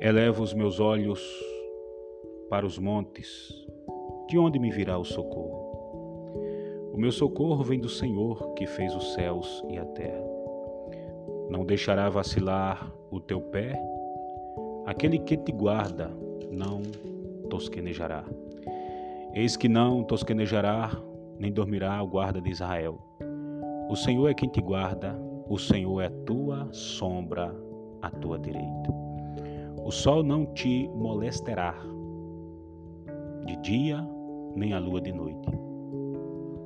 Elevo 0.00 0.42
os 0.42 0.54
meus 0.54 0.80
olhos 0.80 1.20
para 2.48 2.64
os 2.64 2.78
montes, 2.78 3.66
de 4.28 4.38
onde 4.38 4.58
me 4.58 4.70
virá 4.70 4.98
o 4.98 5.04
socorro? 5.04 5.66
O 6.92 6.98
meu 6.98 7.12
socorro 7.12 7.62
vem 7.62 7.78
do 7.78 7.88
Senhor 7.88 8.54
que 8.54 8.66
fez 8.66 8.94
os 8.94 9.14
céus 9.14 9.62
e 9.68 9.78
a 9.78 9.84
terra. 9.84 10.24
Não 11.50 11.64
deixará 11.64 12.08
vacilar 12.08 12.92
o 13.10 13.20
teu 13.20 13.40
pé, 13.40 13.80
aquele 14.84 15.18
que 15.18 15.36
te 15.36 15.52
guarda 15.52 16.10
não 16.50 16.82
tosquenejará. 17.50 18.24
Eis 19.34 19.56
que 19.56 19.68
não 19.68 20.02
tosquenejará, 20.02 20.90
nem 21.38 21.52
dormirá 21.52 22.02
o 22.02 22.08
guarda 22.08 22.40
de 22.40 22.50
Israel. 22.50 22.98
O 23.88 23.94
Senhor 23.94 24.28
é 24.28 24.34
quem 24.34 24.48
te 24.48 24.60
guarda, 24.60 25.16
o 25.48 25.58
Senhor 25.58 26.00
é 26.00 26.06
a 26.06 26.24
tua 26.24 26.68
sombra 26.72 27.54
à 28.02 28.10
tua 28.10 28.38
direita. 28.38 28.90
O 29.84 29.90
sol 29.92 30.24
não 30.24 30.46
te 30.46 30.88
molestará 30.88 31.74
de 33.44 33.56
dia, 33.58 34.04
nem 34.56 34.72
a 34.72 34.78
lua 34.78 35.00
de 35.00 35.12
noite. 35.12 35.48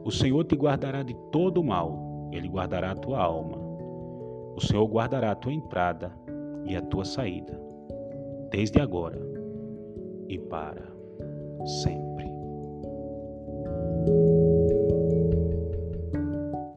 O 0.04 0.10
Senhor 0.10 0.44
te 0.44 0.54
guardará 0.54 1.02
de 1.02 1.14
todo 1.30 1.60
o 1.60 1.64
mal, 1.64 2.28
ele 2.32 2.48
guardará 2.48 2.92
a 2.92 2.96
tua 2.96 3.20
alma. 3.20 3.58
O 4.56 4.60
Senhor 4.60 4.86
guardará 4.86 5.32
a 5.32 5.36
tua 5.36 5.52
entrada 5.52 6.12
e 6.64 6.76
a 6.76 6.82
tua 6.82 7.04
saída, 7.04 7.60
desde 8.50 8.80
agora 8.80 9.20
e 10.28 10.38
para 10.38 10.82
sempre. 11.82 12.10